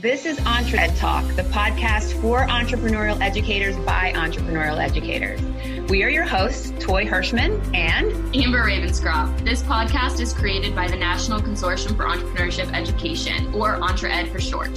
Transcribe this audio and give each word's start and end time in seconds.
This 0.00 0.24
is 0.24 0.38
Entre 0.46 0.78
Ed 0.78 0.96
Talk, 0.96 1.26
the 1.36 1.42
podcast 1.42 2.18
for 2.22 2.46
entrepreneurial 2.46 3.20
educators 3.20 3.76
by 3.76 4.14
entrepreneurial 4.14 4.82
educators. 4.82 5.38
We 5.90 6.02
are 6.02 6.08
your 6.08 6.24
hosts, 6.24 6.72
Toy 6.82 7.04
Hirschman 7.04 7.60
and 7.76 8.10
Amber 8.34 8.62
Ravenscroft. 8.62 9.44
This 9.44 9.62
podcast 9.62 10.18
is 10.20 10.32
created 10.32 10.74
by 10.74 10.88
the 10.88 10.96
National 10.96 11.38
Consortium 11.38 11.98
for 11.98 12.04
Entrepreneurship 12.04 12.72
Education, 12.72 13.52
or 13.52 13.74
Entre 13.74 14.10
Ed 14.10 14.32
for 14.32 14.40
short. 14.40 14.70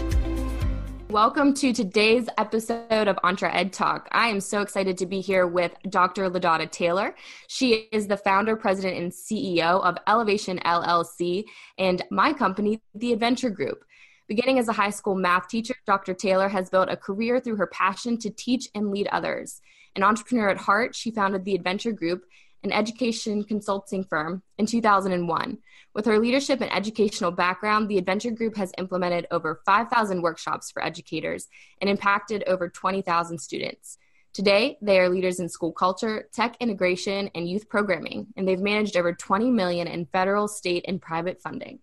Welcome 1.07 1.53
to 1.53 1.71
today's 1.71 2.27
episode 2.37 3.07
of 3.07 3.17
Entre 3.23 3.47
Ed 3.47 3.71
Talk. 3.71 4.09
I 4.11 4.27
am 4.27 4.41
so 4.41 4.59
excited 4.59 4.97
to 4.97 5.05
be 5.05 5.21
here 5.21 5.47
with 5.47 5.73
Dr. 5.89 6.29
Ladonna 6.29 6.69
Taylor. 6.69 7.15
She 7.47 7.87
is 7.93 8.07
the 8.07 8.17
founder, 8.17 8.57
president, 8.57 8.97
and 8.97 9.09
CEO 9.09 9.81
of 9.85 9.97
Elevation 10.05 10.59
LLC 10.65 11.45
and 11.77 12.01
my 12.11 12.33
company, 12.33 12.81
The 12.93 13.15
EdVenture 13.15 13.53
Group. 13.53 13.85
Beginning 14.27 14.57
as 14.57 14.69
a 14.69 14.73
high 14.73 14.89
school 14.89 15.15
math 15.15 15.49
teacher, 15.49 15.75
Dr. 15.85 16.13
Taylor 16.13 16.47
has 16.47 16.69
built 16.69 16.87
a 16.89 16.95
career 16.95 17.41
through 17.41 17.57
her 17.57 17.67
passion 17.67 18.17
to 18.19 18.29
teach 18.29 18.69
and 18.73 18.89
lead 18.89 19.07
others. 19.07 19.59
An 19.97 20.03
entrepreneur 20.03 20.49
at 20.49 20.57
heart, 20.57 20.95
she 20.95 21.11
founded 21.11 21.43
the 21.43 21.57
EdVenture 21.57 21.93
Group, 21.93 22.23
an 22.63 22.71
education 22.71 23.43
consulting 23.43 24.05
firm, 24.05 24.41
in 24.57 24.65
2001. 24.65 25.57
With 25.93 26.05
her 26.05 26.17
leadership 26.17 26.61
and 26.61 26.73
educational 26.73 27.31
background, 27.31 27.89
the 27.89 28.01
EdVenture 28.01 28.33
Group 28.33 28.55
has 28.55 28.71
implemented 28.77 29.27
over 29.29 29.61
5,000 29.65 30.21
workshops 30.21 30.71
for 30.71 30.81
educators 30.81 31.47
and 31.81 31.89
impacted 31.89 32.45
over 32.47 32.69
20,000 32.69 33.37
students. 33.37 33.97
Today, 34.31 34.77
they 34.81 34.99
are 34.99 35.09
leaders 35.09 35.41
in 35.41 35.49
school 35.49 35.73
culture, 35.73 36.29
tech 36.33 36.55
integration, 36.61 37.29
and 37.35 37.47
youth 37.47 37.67
programming, 37.67 38.27
and 38.37 38.47
they've 38.47 38.59
managed 38.59 38.95
over 38.95 39.13
20 39.13 39.51
million 39.51 39.85
in 39.85 40.05
federal, 40.05 40.47
state, 40.47 40.85
and 40.87 41.01
private 41.01 41.41
funding. 41.41 41.79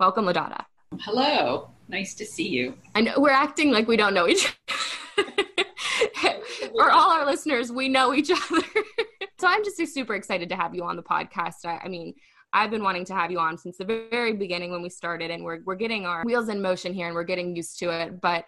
Welcome, 0.00 0.26
Ladonna. 0.26 0.64
Hello. 1.00 1.70
Nice 1.88 2.14
to 2.14 2.24
see 2.24 2.48
you. 2.48 2.74
I 2.94 3.02
know 3.02 3.14
we're 3.18 3.30
acting 3.30 3.70
like 3.70 3.86
we 3.86 3.96
don't 3.96 4.14
know 4.14 4.26
each 4.26 4.46
other. 5.18 5.32
For 6.72 6.90
all 6.90 7.10
our 7.10 7.26
listeners, 7.26 7.70
we 7.70 7.88
know 7.88 8.14
each 8.14 8.30
other. 8.30 8.62
so 9.38 9.46
I'm 9.46 9.62
just 9.64 9.76
super 9.92 10.14
excited 10.14 10.48
to 10.48 10.56
have 10.56 10.74
you 10.74 10.82
on 10.84 10.96
the 10.96 11.02
podcast. 11.02 11.64
I, 11.64 11.80
I 11.84 11.88
mean, 11.88 12.14
I've 12.52 12.70
been 12.70 12.82
wanting 12.82 13.04
to 13.06 13.14
have 13.14 13.30
you 13.30 13.38
on 13.38 13.58
since 13.58 13.76
the 13.78 14.06
very 14.10 14.32
beginning 14.32 14.70
when 14.70 14.80
we 14.80 14.88
started, 14.88 15.30
and 15.30 15.44
we're 15.44 15.60
we're 15.64 15.74
getting 15.74 16.06
our 16.06 16.24
wheels 16.24 16.48
in 16.48 16.62
motion 16.62 16.94
here, 16.94 17.06
and 17.06 17.14
we're 17.14 17.24
getting 17.24 17.54
used 17.54 17.78
to 17.80 17.90
it. 17.90 18.20
But 18.20 18.44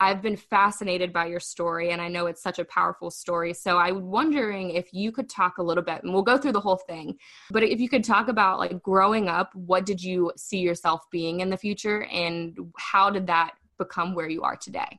I've 0.00 0.22
been 0.22 0.36
fascinated 0.36 1.12
by 1.12 1.26
your 1.26 1.40
story, 1.40 1.90
and 1.90 2.00
I 2.00 2.08
know 2.08 2.26
it's 2.26 2.42
such 2.42 2.58
a 2.58 2.64
powerful 2.64 3.10
story. 3.10 3.52
So 3.52 3.76
I'm 3.76 4.06
wondering 4.06 4.70
if 4.70 4.88
you 4.92 5.12
could 5.12 5.28
talk 5.28 5.58
a 5.58 5.62
little 5.62 5.84
bit, 5.84 6.02
and 6.02 6.14
we'll 6.14 6.22
go 6.22 6.38
through 6.38 6.52
the 6.52 6.60
whole 6.60 6.80
thing. 6.88 7.18
But 7.50 7.62
if 7.62 7.80
you 7.80 7.88
could 7.88 8.02
talk 8.02 8.28
about 8.28 8.58
like 8.58 8.82
growing 8.82 9.28
up, 9.28 9.54
what 9.54 9.84
did 9.84 10.02
you 10.02 10.32
see 10.36 10.58
yourself 10.58 11.02
being 11.12 11.40
in 11.40 11.50
the 11.50 11.56
future, 11.56 12.04
and 12.04 12.56
how 12.78 13.10
did 13.10 13.26
that 13.26 13.52
become 13.78 14.14
where 14.14 14.28
you 14.28 14.42
are 14.42 14.56
today? 14.56 14.98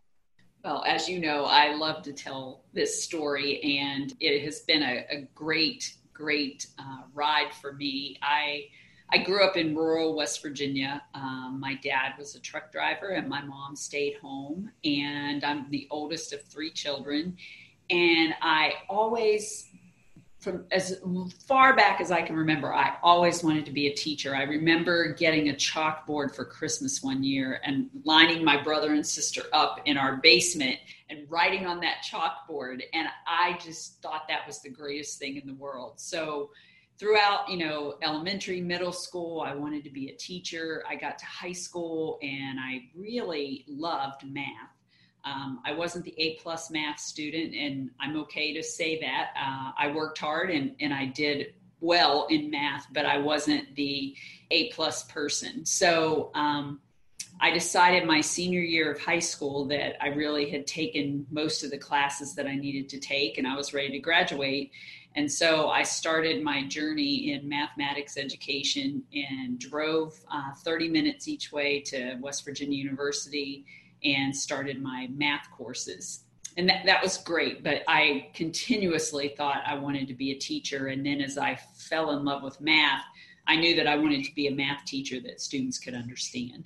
Well, 0.63 0.83
as 0.85 1.09
you 1.09 1.19
know, 1.19 1.45
I 1.45 1.73
love 1.73 2.03
to 2.03 2.13
tell 2.13 2.66
this 2.72 3.03
story, 3.03 3.59
and 3.81 4.13
it 4.19 4.44
has 4.45 4.59
been 4.61 4.83
a, 4.83 5.05
a 5.09 5.27
great, 5.33 5.95
great 6.13 6.67
uh, 6.77 7.02
ride 7.11 7.52
for 7.59 7.73
me. 7.73 8.19
I 8.22 8.66
I 9.14 9.17
grew 9.17 9.44
up 9.44 9.58
in 9.58 9.76
rural 9.76 10.16
West 10.16 10.42
Virginia. 10.42 11.02
Um, 11.14 11.58
my 11.59 11.76
dad 11.76 12.14
was 12.17 12.36
a 12.36 12.40
truck 12.40 12.72
driver, 12.72 13.09
and 13.09 13.28
my 13.28 13.42
mom 13.42 13.76
stayed 13.76 14.16
home. 14.22 14.72
And 14.86 15.44
I'm 15.44 15.70
the 15.70 15.88
oldest 15.92 16.31
of 16.31 16.42
three 16.44 16.72
children. 16.72 17.36
And 17.90 18.34
I 18.42 18.76
always, 18.90 19.68
from 20.40 20.64
as 20.72 21.02
far 21.45 21.76
back 21.76 22.00
as 22.00 22.09
I 22.09 22.22
can 22.22 22.38
remember, 22.38 22.73
I 22.73 22.95
always 23.03 23.44
wanted 23.44 23.66
to 23.66 23.72
be 23.72 23.88
a 23.88 23.94
teacher. 23.94 24.34
I 24.34 24.44
remember 24.44 25.14
getting 25.14 25.50
a 25.50 25.53
chalkboard 25.53 26.34
for 26.34 26.46
Christmas 26.46 27.03
one 27.03 27.22
year 27.22 27.59
and 27.66 27.90
lining 28.06 28.46
my 28.46 28.64
brother 28.64 28.94
and 28.94 29.06
sister 29.06 29.44
up 29.52 29.81
in 29.84 29.98
our 29.98 30.18
basement 30.18 30.78
and 31.09 31.30
writing 31.30 31.66
on 31.66 31.81
that 31.81 31.98
chalkboard. 32.09 32.81
And 32.94 33.09
I 33.28 33.59
just 33.62 34.02
thought 34.02 34.30
that 34.30 34.48
was 34.48 34.62
the 34.62 34.70
greatest 34.70 35.20
thing 35.20 35.36
in 35.36 35.46
the 35.46 35.56
world. 35.56 36.00
So, 36.00 36.52
throughout 37.01 37.50
you 37.50 37.57
know 37.57 37.95
elementary 38.03 38.62
middle 38.62 38.91
school 38.91 39.41
i 39.41 39.56
wanted 39.56 39.84
to 39.84 39.89
be 39.89 40.09
a 40.09 40.16
teacher. 40.16 40.84
I 40.88 40.95
got 40.95 41.17
to 41.17 41.25
high 41.25 41.51
school 41.51 42.19
and 42.22 42.59
i 42.59 42.84
really 42.95 43.66
loved 43.67 44.23
math. 44.23 44.78
Um, 45.25 45.61
i 45.66 45.73
wasn't 45.73 46.06
the 46.06 46.13
a 46.19 46.35
plus 46.35 46.69
math 46.69 47.00
student 47.00 47.56
and 47.56 47.90
i'm 48.00 48.16
okay 48.17 48.53
to 48.53 48.61
say 48.61 49.01
that. 49.01 49.31
Uh, 49.35 49.72
i 49.79 49.91
worked 49.91 50.19
hard 50.19 50.51
and, 50.51 50.75
and 50.79 50.94
i 50.94 51.07
did 51.07 51.56
well 51.79 52.28
in 52.29 52.51
math 52.51 52.85
but 52.94 53.07
i 53.07 53.17
wasn't 53.17 53.75
the 53.75 54.16
a 54.51 54.69
plus 54.69 55.03
person. 55.06 55.66
So 55.66 56.29
um, 56.35 56.81
i 57.40 57.50
decided 57.50 58.06
my 58.06 58.22
senior 58.22 58.61
year 58.61 58.91
of 58.91 59.01
high 59.01 59.25
school 59.31 59.66
that 59.69 59.95
i 60.03 60.09
really 60.09 60.51
had 60.51 60.67
taken 60.67 61.25
most 61.31 61.63
of 61.63 61.72
the 61.72 61.79
classes 61.79 62.35
that 62.35 62.45
i 62.45 62.53
needed 62.53 62.88
to 62.90 63.00
take 63.00 63.40
and 63.40 63.47
i 63.47 63.56
was 63.56 63.73
ready 63.73 63.90
to 63.90 64.00
graduate 64.00 64.72
and 65.16 65.29
so 65.29 65.69
I 65.69 65.83
started 65.83 66.41
my 66.41 66.66
journey 66.67 67.33
in 67.33 67.47
mathematics 67.47 68.17
education 68.17 69.03
and 69.13 69.59
drove 69.59 70.17
uh, 70.31 70.53
30 70.63 70.88
minutes 70.88 71.27
each 71.27 71.51
way 71.51 71.81
to 71.81 72.17
West 72.22 72.45
Virginia 72.45 72.77
University 72.77 73.66
and 74.03 74.35
started 74.35 74.81
my 74.81 75.09
math 75.13 75.49
courses. 75.51 76.23
And 76.57 76.67
that, 76.69 76.85
that 76.85 77.03
was 77.03 77.17
great, 77.17 77.63
but 77.63 77.81
I 77.88 78.29
continuously 78.33 79.33
thought 79.38 79.63
I 79.66 79.75
wanted 79.75 80.07
to 80.07 80.13
be 80.13 80.31
a 80.31 80.38
teacher. 80.38 80.88
And 80.88 81.05
then 81.05 81.22
as 81.22 81.38
I 81.38 81.59
fell 81.75 82.11
in 82.11 82.23
love 82.23 82.43
with 82.43 82.59
math, 82.61 83.03
I 83.47 83.57
knew 83.57 83.75
that 83.75 83.88
I 83.88 83.97
wanted 83.97 84.23
to 84.25 84.35
be 84.35 84.47
a 84.47 84.51
math 84.51 84.85
teacher 84.85 85.19
that 85.22 85.41
students 85.41 85.78
could 85.78 85.93
understand. 85.93 86.66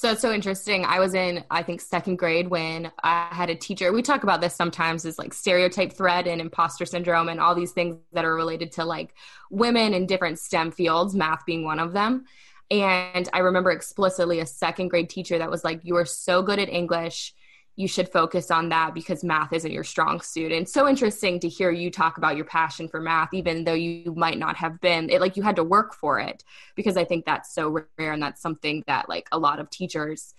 So 0.00 0.10
it's 0.10 0.22
so 0.22 0.32
interesting. 0.32 0.86
I 0.86 0.98
was 0.98 1.12
in, 1.12 1.44
I 1.50 1.62
think, 1.62 1.82
second 1.82 2.16
grade 2.16 2.48
when 2.48 2.90
I 3.02 3.28
had 3.32 3.50
a 3.50 3.54
teacher. 3.54 3.92
We 3.92 4.00
talk 4.00 4.22
about 4.22 4.40
this 4.40 4.54
sometimes 4.54 5.04
as 5.04 5.18
like 5.18 5.34
stereotype 5.34 5.92
threat 5.92 6.26
and 6.26 6.40
imposter 6.40 6.86
syndrome 6.86 7.28
and 7.28 7.38
all 7.38 7.54
these 7.54 7.72
things 7.72 7.98
that 8.14 8.24
are 8.24 8.34
related 8.34 8.72
to 8.72 8.86
like 8.86 9.12
women 9.50 9.92
in 9.92 10.06
different 10.06 10.38
STEM 10.38 10.70
fields, 10.70 11.14
math 11.14 11.44
being 11.44 11.64
one 11.64 11.78
of 11.78 11.92
them. 11.92 12.24
And 12.70 13.28
I 13.34 13.40
remember 13.40 13.70
explicitly 13.70 14.40
a 14.40 14.46
second 14.46 14.88
grade 14.88 15.10
teacher 15.10 15.36
that 15.36 15.50
was 15.50 15.64
like, 15.64 15.80
You 15.82 15.96
are 15.96 16.06
so 16.06 16.40
good 16.40 16.58
at 16.58 16.70
English 16.70 17.34
you 17.80 17.88
should 17.88 18.10
focus 18.10 18.50
on 18.50 18.68
that 18.68 18.92
because 18.92 19.24
math 19.24 19.54
isn't 19.54 19.72
your 19.72 19.84
strong 19.84 20.20
suit. 20.20 20.52
And 20.52 20.68
so 20.68 20.86
interesting 20.86 21.40
to 21.40 21.48
hear 21.48 21.70
you 21.70 21.90
talk 21.90 22.18
about 22.18 22.36
your 22.36 22.44
passion 22.44 22.88
for 22.88 23.00
math, 23.00 23.32
even 23.32 23.64
though 23.64 23.72
you 23.72 24.14
might 24.14 24.38
not 24.38 24.54
have 24.56 24.82
been 24.82 25.08
it, 25.08 25.18
like 25.20 25.34
you 25.34 25.42
had 25.42 25.56
to 25.56 25.64
work 25.64 25.94
for 25.94 26.20
it, 26.20 26.44
because 26.76 26.98
I 26.98 27.04
think 27.04 27.24
that's 27.24 27.54
so 27.54 27.70
rare 27.98 28.12
and 28.12 28.22
that's 28.22 28.42
something 28.42 28.84
that 28.86 29.08
like 29.08 29.28
a 29.32 29.38
lot 29.38 29.60
of 29.60 29.70
teachers 29.70 30.34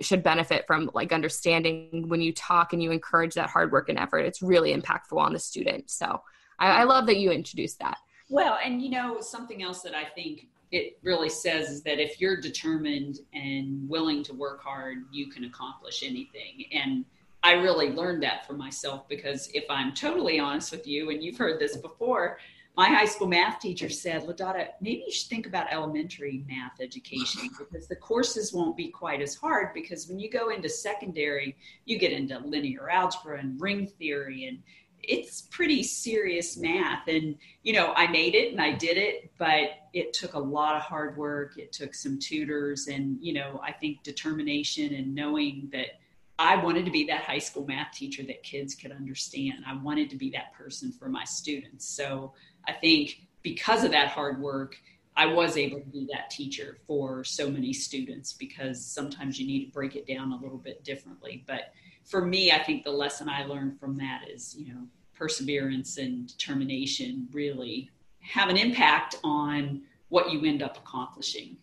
should 0.00 0.22
benefit 0.22 0.66
from 0.66 0.90
like 0.94 1.12
understanding 1.12 2.08
when 2.08 2.22
you 2.22 2.32
talk 2.32 2.72
and 2.72 2.82
you 2.82 2.90
encourage 2.90 3.34
that 3.34 3.50
hard 3.50 3.70
work 3.70 3.90
and 3.90 3.98
effort. 3.98 4.20
It's 4.20 4.40
really 4.40 4.74
impactful 4.74 5.18
on 5.18 5.34
the 5.34 5.38
student. 5.38 5.90
So 5.90 6.22
I, 6.58 6.68
I 6.68 6.84
love 6.84 7.04
that 7.06 7.18
you 7.18 7.30
introduced 7.30 7.80
that. 7.80 7.98
Well 8.30 8.58
and 8.64 8.80
you 8.80 8.88
know 8.88 9.20
something 9.20 9.62
else 9.62 9.82
that 9.82 9.94
i 9.94 10.04
think 10.04 10.46
it 10.72 10.98
really 11.02 11.28
says 11.28 11.68
is 11.68 11.82
that 11.82 12.00
if 12.00 12.20
you're 12.20 12.40
determined 12.40 13.18
and 13.34 13.88
willing 13.88 14.24
to 14.24 14.32
work 14.32 14.62
hard, 14.62 15.04
you 15.12 15.28
can 15.28 15.44
accomplish 15.44 16.02
anything. 16.02 16.64
And 16.72 17.04
I 17.42 17.52
really 17.52 17.90
learned 17.90 18.22
that 18.22 18.46
for 18.46 18.54
myself 18.54 19.06
because 19.06 19.50
if 19.52 19.64
I'm 19.68 19.92
totally 19.92 20.40
honest 20.40 20.72
with 20.72 20.86
you, 20.86 21.10
and 21.10 21.22
you've 21.22 21.36
heard 21.36 21.60
this 21.60 21.76
before, 21.76 22.38
my 22.74 22.88
high 22.88 23.04
school 23.04 23.26
math 23.26 23.60
teacher 23.60 23.90
said, 23.90 24.22
Ladonna, 24.22 24.68
maybe 24.80 25.04
you 25.06 25.12
should 25.12 25.28
think 25.28 25.46
about 25.46 25.70
elementary 25.70 26.42
math 26.48 26.80
education 26.80 27.50
because 27.58 27.86
the 27.86 27.96
courses 27.96 28.54
won't 28.54 28.76
be 28.76 28.88
quite 28.88 29.20
as 29.20 29.34
hard 29.34 29.74
because 29.74 30.08
when 30.08 30.18
you 30.18 30.30
go 30.30 30.48
into 30.48 30.70
secondary, 30.70 31.54
you 31.84 31.98
get 31.98 32.12
into 32.12 32.38
linear 32.38 32.88
algebra 32.88 33.38
and 33.38 33.60
ring 33.60 33.86
theory 33.86 34.46
and 34.46 34.62
it's 35.02 35.42
pretty 35.42 35.82
serious 35.82 36.56
math. 36.56 37.08
And 37.08 37.36
you 37.62 37.72
know 37.72 37.92
i 37.96 38.06
made 38.06 38.34
it 38.34 38.52
and 38.52 38.60
i 38.60 38.72
did 38.72 38.96
it 38.96 39.30
but 39.38 39.70
it 39.92 40.12
took 40.12 40.34
a 40.34 40.38
lot 40.38 40.74
of 40.76 40.82
hard 40.82 41.16
work. 41.16 41.58
It 41.58 41.72
took 41.72 41.94
some 41.94 42.18
tutors 42.18 42.86
and 42.86 43.18
you 43.20 43.32
know 43.32 43.60
i 43.62 43.72
think 43.72 44.02
determination 44.02 44.94
and 44.94 45.14
knowing 45.14 45.68
that 45.72 46.00
i 46.38 46.56
wanted 46.56 46.84
to 46.84 46.90
be 46.90 47.04
that 47.06 47.22
high 47.22 47.38
school 47.38 47.66
math 47.66 47.92
teacher 47.92 48.22
that 48.24 48.42
kids 48.42 48.74
could 48.74 48.92
understand. 48.92 49.64
I 49.66 49.74
wanted 49.76 50.10
to 50.10 50.16
be 50.16 50.30
that 50.30 50.52
person 50.54 50.92
for 50.92 51.08
my 51.08 51.24
students. 51.24 51.86
So 51.86 52.32
i 52.66 52.72
think 52.72 53.26
because 53.42 53.84
of 53.84 53.90
that 53.90 54.08
hard 54.08 54.40
work 54.40 54.76
i 55.16 55.26
was 55.26 55.56
able 55.56 55.80
to 55.80 55.86
be 55.86 56.06
that 56.12 56.30
teacher 56.30 56.78
for 56.86 57.22
so 57.22 57.50
many 57.50 57.72
students 57.72 58.32
because 58.32 58.84
sometimes 58.84 59.38
you 59.38 59.46
need 59.46 59.66
to 59.66 59.72
break 59.72 59.94
it 59.94 60.06
down 60.06 60.32
a 60.32 60.36
little 60.36 60.58
bit 60.58 60.82
differently. 60.84 61.44
But 61.46 61.72
for 62.04 62.24
me, 62.24 62.52
I 62.52 62.62
think 62.62 62.84
the 62.84 62.90
lesson 62.90 63.28
I 63.28 63.44
learned 63.44 63.78
from 63.78 63.96
that 63.98 64.28
is, 64.28 64.56
you 64.58 64.72
know, 64.72 64.86
perseverance 65.14 65.98
and 65.98 66.26
determination 66.26 67.28
really 67.32 67.90
have 68.20 68.48
an 68.48 68.56
impact 68.56 69.16
on 69.24 69.82
what 70.08 70.30
you 70.30 70.44
end 70.44 70.62
up 70.62 70.76
accomplishing. 70.76 71.56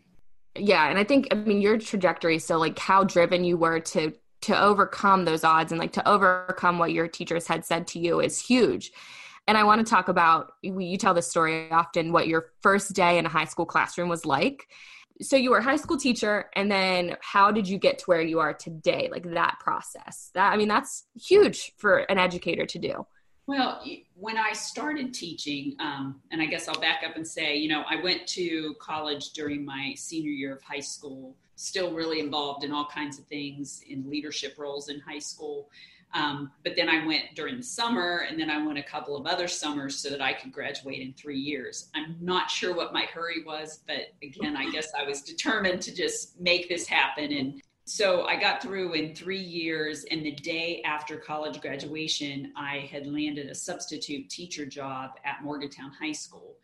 Yeah, 0.55 0.89
and 0.89 0.97
I 0.97 1.03
think 1.03 1.27
I 1.31 1.35
mean 1.35 1.61
your 1.61 1.77
trajectory 1.77 2.39
so 2.39 2.57
like 2.57 2.77
how 2.79 3.03
driven 3.03 3.43
you 3.43 3.57
were 3.57 3.79
to 3.79 4.13
to 4.41 4.59
overcome 4.59 5.25
those 5.25 5.43
odds 5.43 5.71
and 5.71 5.79
like 5.79 5.93
to 5.93 6.07
overcome 6.07 6.79
what 6.79 6.91
your 6.91 7.07
teachers 7.07 7.45
had 7.47 7.65
said 7.65 7.87
to 7.87 7.99
you 7.99 8.19
is 8.19 8.39
huge. 8.39 8.91
And 9.47 9.57
I 9.57 9.63
want 9.63 9.85
to 9.85 9.89
talk 9.89 10.07
about 10.07 10.53
you 10.61 10.97
tell 10.97 11.13
this 11.13 11.29
story 11.29 11.71
often 11.71 12.11
what 12.11 12.27
your 12.27 12.51
first 12.61 12.93
day 12.93 13.17
in 13.17 13.25
a 13.25 13.29
high 13.29 13.45
school 13.45 13.65
classroom 13.65 14.09
was 14.09 14.25
like 14.25 14.67
so 15.21 15.35
you 15.35 15.49
were 15.49 15.57
a 15.57 15.63
high 15.63 15.75
school 15.75 15.97
teacher 15.97 16.49
and 16.55 16.71
then 16.71 17.17
how 17.21 17.51
did 17.51 17.67
you 17.67 17.77
get 17.77 17.99
to 17.99 18.05
where 18.05 18.21
you 18.21 18.39
are 18.39 18.53
today? 18.53 19.09
Like 19.11 19.33
that 19.33 19.57
process 19.59 20.31
that 20.33 20.51
i 20.53 20.57
mean 20.57 20.67
that's 20.67 21.05
huge 21.15 21.73
for 21.77 21.99
an 21.99 22.17
educator 22.17 22.65
to 22.65 22.79
do. 22.79 23.05
Well 23.47 23.83
when 24.15 24.37
i 24.37 24.53
started 24.53 25.13
teaching 25.13 25.75
um, 25.79 26.21
and 26.31 26.41
i 26.41 26.45
guess 26.45 26.67
i'll 26.67 26.79
back 26.79 27.03
up 27.07 27.15
and 27.15 27.27
say 27.27 27.55
you 27.55 27.69
know 27.69 27.83
i 27.89 28.01
went 28.01 28.27
to 28.27 28.75
college 28.79 29.31
during 29.31 29.65
my 29.65 29.93
senior 29.95 30.31
year 30.31 30.55
of 30.55 30.61
high 30.61 30.79
school 30.79 31.35
still 31.55 31.93
really 31.93 32.19
involved 32.19 32.63
in 32.63 32.71
all 32.71 32.85
kinds 32.85 33.19
of 33.19 33.25
things 33.25 33.83
in 33.89 34.09
leadership 34.09 34.55
roles 34.57 34.89
in 34.89 34.99
high 34.99 35.19
school 35.19 35.69
um, 36.13 36.51
but 36.63 36.75
then 36.75 36.89
I 36.89 37.05
went 37.05 37.35
during 37.35 37.57
the 37.57 37.63
summer, 37.63 38.25
and 38.27 38.39
then 38.39 38.49
I 38.49 38.65
went 38.65 38.79
a 38.79 38.83
couple 38.83 39.15
of 39.15 39.27
other 39.27 39.47
summers 39.47 39.97
so 39.97 40.09
that 40.09 40.21
I 40.21 40.33
could 40.33 40.51
graduate 40.51 41.01
in 41.01 41.13
three 41.13 41.37
years. 41.37 41.89
I'm 41.93 42.15
not 42.19 42.49
sure 42.49 42.75
what 42.75 42.93
my 42.93 43.03
hurry 43.13 43.43
was, 43.45 43.81
but 43.87 44.13
again, 44.23 44.57
I 44.57 44.71
guess 44.71 44.91
I 44.97 45.03
was 45.03 45.21
determined 45.21 45.81
to 45.83 45.93
just 45.93 46.39
make 46.39 46.67
this 46.67 46.87
happen. 46.87 47.31
And 47.31 47.61
so 47.85 48.25
I 48.25 48.39
got 48.39 48.61
through 48.61 48.93
in 48.93 49.15
three 49.15 49.41
years, 49.41 50.03
and 50.09 50.25
the 50.25 50.31
day 50.31 50.81
after 50.83 51.17
college 51.17 51.61
graduation, 51.61 52.53
I 52.55 52.89
had 52.91 53.05
landed 53.05 53.47
a 53.47 53.55
substitute 53.55 54.29
teacher 54.29 54.65
job 54.65 55.11
at 55.25 55.43
Morgantown 55.43 55.91
High 55.99 56.11
School. 56.11 56.55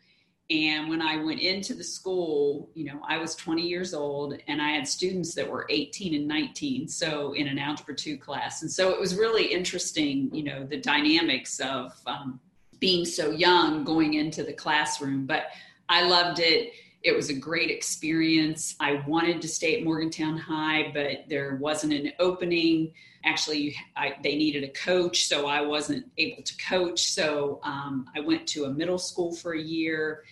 And 0.48 0.88
when 0.88 1.02
I 1.02 1.16
went 1.16 1.40
into 1.40 1.74
the 1.74 1.82
school, 1.82 2.70
you 2.74 2.84
know, 2.84 3.00
I 3.06 3.18
was 3.18 3.34
20 3.34 3.62
years 3.62 3.92
old 3.92 4.38
and 4.46 4.62
I 4.62 4.70
had 4.70 4.86
students 4.86 5.34
that 5.34 5.50
were 5.50 5.66
18 5.70 6.14
and 6.14 6.28
19, 6.28 6.86
so 6.86 7.32
in 7.32 7.48
an 7.48 7.58
Algebra 7.58 7.96
2 7.96 8.16
class. 8.16 8.62
And 8.62 8.70
so 8.70 8.90
it 8.90 9.00
was 9.00 9.16
really 9.16 9.46
interesting, 9.46 10.30
you 10.32 10.44
know, 10.44 10.64
the 10.64 10.80
dynamics 10.80 11.58
of 11.58 11.92
um, 12.06 12.38
being 12.78 13.04
so 13.04 13.32
young 13.32 13.82
going 13.82 14.14
into 14.14 14.44
the 14.44 14.52
classroom. 14.52 15.26
But 15.26 15.46
I 15.88 16.02
loved 16.02 16.38
it. 16.38 16.72
It 17.02 17.14
was 17.14 17.30
a 17.30 17.34
great 17.34 17.70
experience. 17.70 18.74
I 18.80 19.04
wanted 19.06 19.40
to 19.42 19.48
stay 19.48 19.78
at 19.78 19.84
Morgantown 19.84 20.36
High, 20.36 20.90
but 20.92 21.28
there 21.28 21.56
wasn't 21.56 21.92
an 21.92 22.12
opening. 22.18 22.92
Actually, 23.24 23.76
I, 23.96 24.14
they 24.22 24.36
needed 24.36 24.64
a 24.64 24.68
coach, 24.70 25.26
so 25.26 25.46
I 25.46 25.60
wasn't 25.60 26.06
able 26.18 26.42
to 26.42 26.56
coach. 26.56 27.04
So 27.04 27.60
um, 27.62 28.10
I 28.16 28.20
went 28.20 28.46
to 28.48 28.64
a 28.64 28.70
middle 28.70 28.98
school 28.98 29.34
for 29.34 29.52
a 29.52 29.60
year 29.60 30.24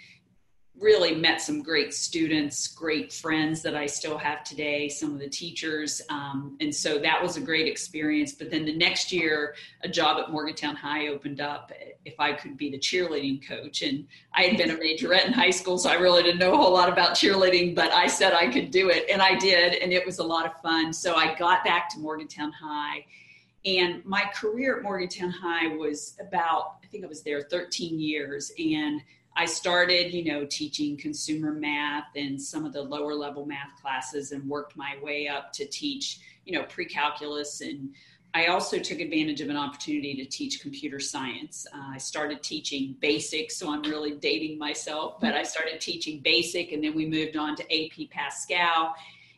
really 0.81 1.15
met 1.15 1.41
some 1.41 1.63
great 1.63 1.95
students, 1.95 2.67
great 2.67 3.13
friends 3.13 3.63
that 3.63 3.77
I 3.77 3.87
still 3.87 4.19
have 4.19 4.43
today, 4.43 4.89
some 4.89 5.13
of 5.13 5.21
the 5.21 5.29
teachers. 5.29 6.03
Um, 6.11 6.57
and 6.61 6.75
so 6.75 6.99
that 6.99 7.23
was 7.23 7.37
a 7.37 7.41
great 7.41 7.69
experience. 7.69 8.33
But 8.33 8.51
then 8.51 8.65
the 8.65 8.77
next 8.77 9.13
year, 9.13 9.55
a 9.83 9.89
job 9.89 10.21
at 10.21 10.33
Morgantown 10.33 10.75
High 10.75 11.09
opened 11.09 11.41
up 11.41 11.71
if 12.05 12.19
I 12.19 12.33
could 12.33 12.57
be 12.57 12.71
the 12.71 12.79
cheerleading 12.79 13.47
coach. 13.47 13.83
And 13.83 14.07
I 14.35 14.43
had 14.43 14.57
been 14.57 14.71
a 14.71 14.75
majorette 14.75 15.27
in 15.27 15.33
high 15.33 15.51
school, 15.51 15.79
so 15.79 15.91
I 15.91 15.95
really 15.95 16.25
didn't 16.25 16.41
know 16.41 16.55
a 16.55 16.57
whole 16.57 16.73
lot 16.73 16.89
about 16.93 17.11
cheerleading, 17.11 17.77
but 17.77 17.93
I 17.93 18.09
said 18.09 18.33
I 18.33 18.51
could 18.51 18.73
do 18.73 18.91
it. 18.91 19.09
And 19.09 19.23
I 19.23 19.37
did. 19.37 19.75
And 19.75 19.93
it 19.93 20.05
was 20.05 20.19
a 20.19 20.25
lot 20.25 20.45
of 20.45 20.61
fun. 20.61 20.93
So 20.93 21.15
I 21.15 21.37
got 21.37 21.65
back 21.65 21.89
to 21.91 22.01
Morgantown 22.01 22.51
High. 22.51 23.07
And 23.65 24.05
my 24.05 24.29
career 24.35 24.79
at 24.79 24.83
Morgantown 24.83 25.31
High 25.31 25.69
was 25.69 26.17
about, 26.21 26.79
I 26.83 26.89
think 26.89 27.05
I 27.05 27.07
was 27.07 27.23
there 27.23 27.43
13 27.43 27.99
years. 28.01 28.53
And 28.59 29.01
I 29.37 29.47
started, 29.47 30.13
you 30.15 30.25
know, 30.25 30.45
teaching 30.45 30.97
consumer 30.97 31.53
math 31.53 32.07
and 32.15 32.41
some 32.41 32.65
of 32.65 32.73
the 32.73 32.83
lower 32.83 33.15
level 33.15 33.45
math 33.47 33.81
classes 33.81 34.31
and 34.33 34.49
worked 34.49 34.77
my 34.77 34.97
way 35.03 35.27
up 35.27 35.53
to 35.55 35.67
teach, 35.67 36.21
you 36.45 36.53
know, 36.53 36.65
pre 36.65 36.87
calculus. 36.87 37.61
And 37.61 37.95
I 38.33 38.47
also 38.47 38.79
took 38.79 39.01
advantage 39.01 39.41
of 39.41 39.49
an 39.49 39.57
opportunity 39.57 40.15
to 40.17 40.25
teach 40.25 40.61
computer 40.61 41.01
science. 41.01 41.67
Uh, 41.73 41.95
I 41.95 41.99
started 41.99 42.43
teaching 42.43 42.97
basic, 43.01 43.51
so 43.51 43.73
I'm 43.73 43.83
really 43.83 44.13
dating 44.13 44.59
myself, 44.59 45.21
but 45.21 45.35
I 45.35 45.43
started 45.43 45.81
teaching 45.81 46.21
basic 46.21 46.73
and 46.73 46.83
then 46.83 46.95
we 46.95 47.07
moved 47.07 47.37
on 47.37 47.57
to 47.57 47.63
AP 47.63 48.11
Pascal 48.11 48.95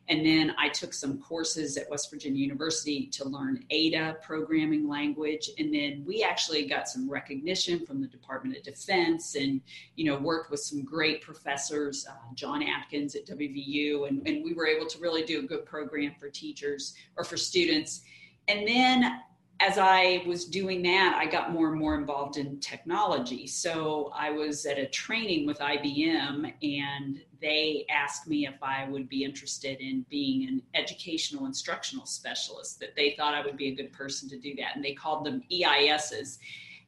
and 0.09 0.25
then 0.25 0.55
I 0.57 0.69
took 0.69 0.95
some 0.95 1.19
courses 1.19 1.77
at 1.77 1.91
West 1.91 2.11
Virginia 2.11 2.41
University 2.41 3.07
to 3.07 3.29
learn 3.29 3.65
Ada 3.71 4.19
programming 4.23 4.89
language. 4.89 5.51
And 5.59 5.75
then 5.75 6.05
we 6.07 6.23
actually 6.23 6.67
got 6.67 6.89
some 6.89 7.11
recognition 7.11 7.85
from 7.85 8.01
the 8.01 8.07
Department 8.07 8.57
of 8.57 8.63
Defense 8.63 9.35
and, 9.35 9.61
you 9.97 10.05
know, 10.05 10.17
worked 10.17 10.53
with 10.53 10.61
some 10.61 10.85
great 10.85 11.23
professors, 11.23 12.07
uh, 12.09 12.15
John 12.35 12.63
Atkins 12.63 13.17
at 13.17 13.27
WVU. 13.27 14.07
And, 14.07 14.27
and 14.29 14.45
we 14.45 14.55
were 14.55 14.69
able 14.69 14.87
to 14.87 14.99
really 15.01 15.25
do 15.25 15.41
a 15.41 15.43
good 15.43 15.67
program 15.67 16.15
for 16.21 16.31
teachers 16.31 16.95
or 17.17 17.25
for 17.25 17.37
students. 17.37 18.03
And 18.47 18.67
then 18.67 19.21
as 19.61 19.79
I 19.79 20.23
was 20.27 20.45
doing 20.45 20.83
that, 20.83 21.17
I 21.19 21.27
got 21.27 21.53
more 21.53 21.71
and 21.71 21.79
more 21.79 21.95
involved 21.95 22.37
in 22.37 22.61
technology. 22.61 23.47
So 23.47 24.13
I 24.15 24.31
was 24.31 24.67
at 24.67 24.79
a 24.79 24.87
training 24.87 25.47
with 25.47 25.59
IBM, 25.61 26.53
and 26.63 27.21
they 27.41 27.87
asked 27.91 28.27
me 28.27 28.47
if 28.47 28.63
I 28.63 28.87
would 28.89 29.09
be 29.09 29.25
interested 29.25 29.81
in 29.81 30.05
being 30.11 30.49
an 30.49 30.63
educational 30.75 31.47
instructional 31.47 32.05
specialist, 32.05 32.81
that 32.81 32.95
they 32.97 33.15
thought 33.17 33.35
I 33.35 33.45
would 33.45 33.57
be 33.57 33.69
a 33.69 33.75
good 33.75 33.93
person 33.93 34.29
to 34.29 34.39
do 34.39 34.55
that. 34.57 34.77
And 34.77 34.85
they 34.85 34.93
called 34.93 35.25
them 35.25 35.43
EISs. 35.51 36.39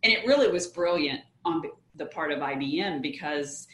And 0.03 0.13
it 0.13 0.27
really 0.27 0.49
was 0.49 0.67
brilliant 0.67 1.21
on 1.45 1.63
the 1.95 2.07
part 2.07 2.33
of 2.33 2.41
IBM 2.41 3.01
because 3.01 3.67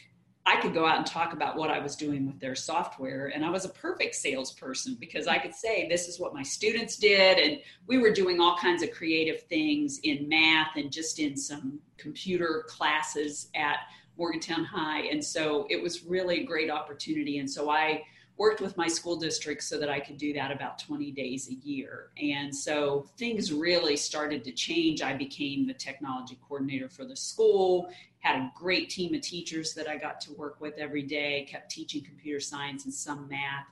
I 0.47 0.61
could 0.61 0.75
go 0.75 0.85
out 0.85 0.97
and 0.97 1.05
talk 1.07 1.33
about 1.33 1.55
what 1.55 1.71
I 1.71 1.79
was 1.79 1.95
doing 1.95 2.27
with 2.27 2.39
their 2.39 2.53
software. 2.53 3.31
And 3.33 3.43
I 3.43 3.49
was 3.49 3.65
a 3.65 3.69
perfect 3.69 4.13
salesperson 4.13 4.95
because 4.99 5.25
I 5.25 5.39
could 5.39 5.55
say, 5.55 5.87
this 5.89 6.07
is 6.07 6.19
what 6.19 6.35
my 6.35 6.43
students 6.43 6.97
did. 6.97 7.39
And 7.39 7.59
we 7.87 7.97
were 7.97 8.11
doing 8.11 8.39
all 8.39 8.55
kinds 8.55 8.83
of 8.83 8.91
creative 8.91 9.41
things 9.43 9.99
in 10.03 10.29
math 10.29 10.75
and 10.75 10.91
just 10.91 11.19
in 11.19 11.35
some 11.35 11.79
computer 11.97 12.63
classes 12.67 13.49
at 13.55 13.77
Morgantown 14.17 14.63
High. 14.63 15.01
And 15.07 15.23
so 15.23 15.65
it 15.71 15.81
was 15.81 16.03
really 16.03 16.41
a 16.41 16.45
great 16.45 16.69
opportunity. 16.69 17.39
And 17.39 17.49
so 17.49 17.71
I 17.71 18.03
worked 18.37 18.59
with 18.59 18.75
my 18.75 18.87
school 18.87 19.15
district 19.15 19.63
so 19.63 19.79
that 19.79 19.89
I 19.89 19.99
could 19.99 20.17
do 20.17 20.33
that 20.33 20.51
about 20.51 20.77
20 20.79 21.11
days 21.11 21.49
a 21.49 21.53
year. 21.53 22.09
And 22.21 22.53
so 22.53 23.07
things 23.17 23.53
really 23.53 23.95
started 23.95 24.43
to 24.43 24.51
change. 24.51 25.01
I 25.01 25.15
became 25.15 25.65
the 25.65 25.73
technology 25.73 26.37
coordinator 26.47 26.89
for 26.89 27.05
the 27.05 27.15
school, 27.15 27.89
had 28.25 28.37
a 28.37 28.51
great 28.55 28.89
team 28.89 29.13
of 29.13 29.21
teachers 29.21 29.75
that 29.75 29.87
I 29.87 29.97
got 29.97 30.19
to 30.21 30.33
work 30.33 30.59
with 30.59 30.79
every 30.79 31.03
day, 31.03 31.47
kept 31.47 31.69
teaching 31.69 32.03
computer 32.03 32.39
science 32.39 32.85
and 32.85 32.93
some 32.93 33.27
math. 33.27 33.67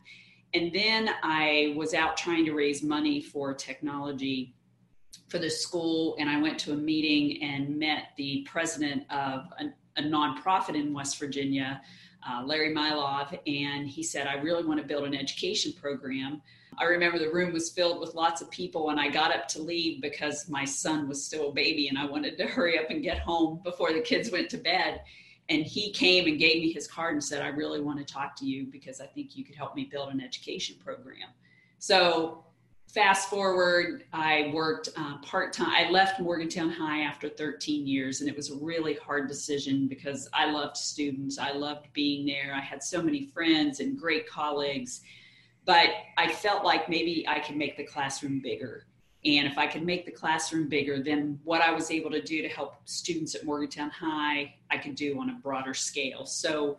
And 0.53 0.71
then 0.71 1.09
I 1.23 1.73
was 1.75 1.95
out 1.95 2.15
trying 2.15 2.45
to 2.45 2.53
raise 2.53 2.83
money 2.83 3.19
for 3.19 3.55
technology 3.55 4.53
for 5.27 5.39
the 5.39 5.49
school, 5.49 6.15
and 6.19 6.29
I 6.29 6.39
went 6.39 6.59
to 6.59 6.73
a 6.73 6.75
meeting 6.75 7.41
and 7.41 7.79
met 7.79 8.09
the 8.15 8.47
president 8.47 9.03
of 9.09 9.45
a, 9.57 9.73
a 9.97 10.03
nonprofit 10.03 10.75
in 10.75 10.93
West 10.93 11.17
Virginia 11.17 11.81
uh, 12.29 12.43
Larry 12.45 12.73
Mylov, 12.73 13.37
and 13.47 13.87
he 13.87 14.03
said, 14.03 14.27
I 14.27 14.35
really 14.35 14.63
want 14.63 14.79
to 14.79 14.85
build 14.85 15.03
an 15.05 15.15
education 15.15 15.73
program. 15.73 16.41
I 16.79 16.85
remember 16.85 17.19
the 17.19 17.31
room 17.31 17.53
was 17.53 17.71
filled 17.71 17.99
with 17.99 18.15
lots 18.15 18.41
of 18.41 18.49
people, 18.51 18.89
and 18.89 18.99
I 18.99 19.09
got 19.09 19.33
up 19.33 19.47
to 19.49 19.61
leave 19.61 20.01
because 20.01 20.49
my 20.49 20.65
son 20.65 21.07
was 21.07 21.23
still 21.23 21.49
a 21.49 21.53
baby 21.53 21.87
and 21.87 21.97
I 21.97 22.05
wanted 22.05 22.37
to 22.37 22.47
hurry 22.47 22.77
up 22.79 22.89
and 22.89 23.03
get 23.03 23.19
home 23.19 23.61
before 23.63 23.93
the 23.93 24.01
kids 24.01 24.31
went 24.31 24.49
to 24.51 24.57
bed. 24.57 25.01
And 25.49 25.63
he 25.65 25.91
came 25.91 26.27
and 26.27 26.39
gave 26.39 26.61
me 26.61 26.71
his 26.71 26.87
card 26.87 27.13
and 27.13 27.23
said, 27.23 27.41
I 27.41 27.47
really 27.47 27.81
want 27.81 27.99
to 27.99 28.05
talk 28.05 28.35
to 28.37 28.45
you 28.45 28.65
because 28.71 29.01
I 29.01 29.05
think 29.05 29.35
you 29.35 29.43
could 29.43 29.55
help 29.55 29.75
me 29.75 29.83
build 29.83 30.09
an 30.13 30.21
education 30.21 30.77
program. 30.83 31.29
So 31.79 32.45
fast 32.93 33.29
forward, 33.29 34.05
I 34.13 34.51
worked 34.53 34.89
uh, 34.95 35.17
part 35.17 35.51
time. 35.51 35.71
I 35.71 35.89
left 35.89 36.19
Morgantown 36.19 36.69
High 36.69 37.01
after 37.01 37.27
13 37.27 37.87
years, 37.87 38.21
and 38.21 38.29
it 38.29 38.35
was 38.35 38.51
a 38.51 38.55
really 38.55 38.93
hard 38.93 39.27
decision 39.27 39.87
because 39.87 40.29
I 40.31 40.51
loved 40.51 40.77
students. 40.77 41.39
I 41.39 41.51
loved 41.51 41.87
being 41.93 42.25
there. 42.25 42.53
I 42.55 42.61
had 42.61 42.83
so 42.83 43.01
many 43.01 43.25
friends 43.25 43.79
and 43.79 43.97
great 43.97 44.29
colleagues, 44.29 45.01
but 45.65 45.89
I 46.17 46.31
felt 46.31 46.63
like 46.63 46.89
maybe 46.89 47.25
I 47.27 47.39
could 47.39 47.55
make 47.55 47.77
the 47.77 47.83
classroom 47.83 48.41
bigger. 48.41 48.85
And 49.25 49.47
if 49.47 49.57
I 49.57 49.67
could 49.67 49.85
make 49.85 50.05
the 50.05 50.11
classroom 50.11 50.67
bigger, 50.67 51.01
then 51.01 51.39
what 51.45 51.61
I 51.61 51.71
was 51.71 51.89
able 51.91 52.11
to 52.11 52.21
do 52.21 52.41
to 52.41 52.49
help 52.49 52.75
students 52.83 53.35
at 53.35 53.45
Morgantown 53.45 53.89
High, 53.89 54.55
I 54.69 54.77
could 54.77 54.95
do 54.95 55.17
on 55.19 55.29
a 55.29 55.39
broader 55.41 55.73
scale. 55.73 56.25
So 56.25 56.77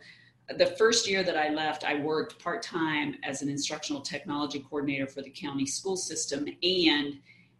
the 0.58 0.66
first 0.66 1.08
year 1.08 1.22
that 1.22 1.38
I 1.38 1.48
left, 1.48 1.84
I 1.84 1.94
worked 2.00 2.38
part 2.38 2.62
time 2.62 3.16
as 3.22 3.40
an 3.40 3.48
instructional 3.48 4.02
technology 4.02 4.58
coordinator 4.68 5.06
for 5.06 5.22
the 5.22 5.30
county 5.30 5.64
school 5.64 5.96
system 5.96 6.46
and 6.62 7.14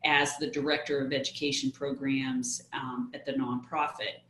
as 0.05 0.37
the 0.37 0.49
director 0.49 1.03
of 1.03 1.15
education 1.15 1.71
programs 1.71 2.63
um, 2.75 3.11
at 3.15 3.25
the 3.25 3.33
nonprofit. 3.33 4.21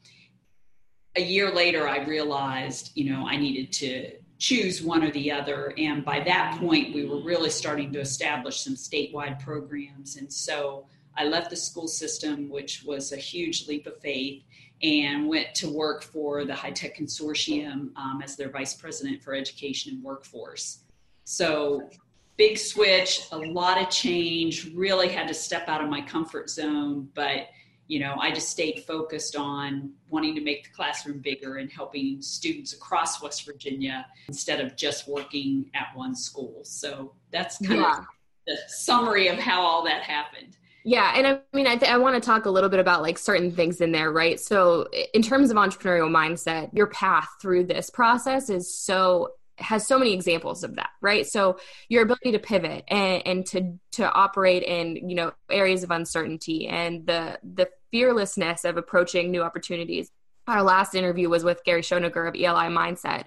A 1.16 1.22
year 1.22 1.52
later, 1.52 1.88
I 1.88 2.04
realized, 2.04 2.92
you 2.94 3.10
know, 3.10 3.26
I 3.28 3.36
needed 3.36 3.72
to 3.72 4.12
choose 4.44 4.82
one 4.82 5.02
or 5.02 5.10
the 5.12 5.32
other. 5.32 5.72
And 5.78 6.04
by 6.04 6.20
that 6.20 6.58
point, 6.60 6.94
we 6.94 7.06
were 7.06 7.22
really 7.22 7.48
starting 7.48 7.90
to 7.94 8.00
establish 8.00 8.60
some 8.60 8.74
statewide 8.74 9.42
programs. 9.42 10.16
And 10.16 10.30
so 10.30 10.86
I 11.16 11.24
left 11.24 11.48
the 11.48 11.56
school 11.56 11.88
system, 11.88 12.50
which 12.50 12.82
was 12.84 13.12
a 13.12 13.16
huge 13.16 13.66
leap 13.68 13.86
of 13.86 13.98
faith, 14.02 14.42
and 14.82 15.28
went 15.28 15.54
to 15.54 15.70
work 15.70 16.02
for 16.02 16.44
the 16.44 16.54
High 16.54 16.72
Tech 16.72 16.94
Consortium 16.94 17.96
um, 17.96 18.20
as 18.22 18.36
their 18.36 18.50
vice 18.50 18.74
president 18.74 19.22
for 19.22 19.34
education 19.34 19.94
and 19.94 20.02
workforce. 20.02 20.80
So, 21.24 21.88
big 22.36 22.58
switch, 22.58 23.22
a 23.32 23.38
lot 23.38 23.80
of 23.80 23.88
change, 23.88 24.70
really 24.74 25.08
had 25.08 25.26
to 25.28 25.34
step 25.34 25.68
out 25.68 25.82
of 25.82 25.88
my 25.88 26.02
comfort 26.02 26.50
zone, 26.50 27.08
but 27.14 27.46
you 27.86 28.00
know, 28.00 28.16
I 28.18 28.32
just 28.32 28.48
stayed 28.48 28.84
focused 28.86 29.36
on 29.36 29.92
wanting 30.08 30.34
to 30.36 30.40
make 30.40 30.64
the 30.64 30.70
classroom 30.70 31.18
bigger 31.18 31.56
and 31.56 31.70
helping 31.70 32.22
students 32.22 32.72
across 32.72 33.22
West 33.22 33.44
Virginia 33.44 34.06
instead 34.28 34.60
of 34.60 34.76
just 34.76 35.06
working 35.06 35.70
at 35.74 35.88
one 35.94 36.14
school. 36.14 36.60
So 36.64 37.12
that's 37.30 37.58
kind 37.58 37.80
yeah. 37.80 37.98
of 37.98 38.04
the 38.46 38.56
summary 38.68 39.28
of 39.28 39.38
how 39.38 39.62
all 39.62 39.84
that 39.84 40.02
happened. 40.02 40.56
Yeah, 40.86 41.14
and 41.16 41.26
I 41.26 41.40
mean, 41.54 41.66
I, 41.66 41.76
th- 41.76 41.90
I 41.90 41.96
want 41.96 42.22
to 42.22 42.26
talk 42.26 42.44
a 42.44 42.50
little 42.50 42.68
bit 42.68 42.78
about 42.78 43.00
like 43.00 43.16
certain 43.16 43.50
things 43.50 43.80
in 43.80 43.90
there, 43.90 44.12
right? 44.12 44.38
So, 44.38 44.86
in 45.14 45.22
terms 45.22 45.50
of 45.50 45.56
entrepreneurial 45.56 46.10
mindset, 46.10 46.68
your 46.74 46.88
path 46.88 47.26
through 47.40 47.64
this 47.64 47.88
process 47.88 48.50
is 48.50 48.76
so 48.76 49.30
has 49.58 49.87
so 49.87 49.99
many 49.99 50.12
examples 50.12 50.64
of 50.64 50.76
that 50.76 50.90
right? 51.04 51.26
So 51.26 51.58
your 51.88 52.02
ability 52.02 52.32
to 52.32 52.38
pivot 52.38 52.84
and, 52.88 53.23
and 53.26 53.46
to 53.46 53.78
to 53.92 54.11
operate 54.11 54.62
in 54.62 55.08
you 55.08 55.14
know 55.14 55.32
areas 55.50 55.84
of 55.84 55.90
uncertainty 55.90 56.66
and 56.66 57.06
the 57.06 57.38
the 57.42 57.68
fearlessness 57.92 58.64
of 58.64 58.76
approaching 58.76 59.30
new 59.30 59.42
opportunities. 59.42 60.11
Our 60.49 60.62
last 60.62 60.94
interview 60.94 61.28
was 61.28 61.44
with 61.44 61.62
gary 61.64 61.82
schoeniger 61.82 62.28
of 62.28 62.34
eli 62.34 62.68
mindset 62.68 63.25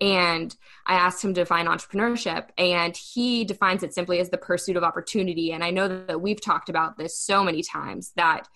and 0.00 0.54
i 0.86 0.94
asked 0.94 1.22
him 1.22 1.34
to 1.34 1.40
define 1.42 1.66
entrepreneurship 1.66 2.48
and 2.56 2.96
he 2.96 3.44
defines 3.44 3.82
it 3.82 3.92
simply 3.92 4.20
as 4.20 4.30
the 4.30 4.38
pursuit 4.38 4.76
of 4.76 4.84
opportunity. 4.84 5.52
And 5.52 5.62
i 5.62 5.70
know 5.70 5.88
that 6.06 6.20
we've 6.20 6.40
talked 6.40 6.68
about 6.68 6.96
this 6.96 7.18
so 7.18 7.44
many 7.44 7.62
times 7.62 8.12
that 8.16 8.48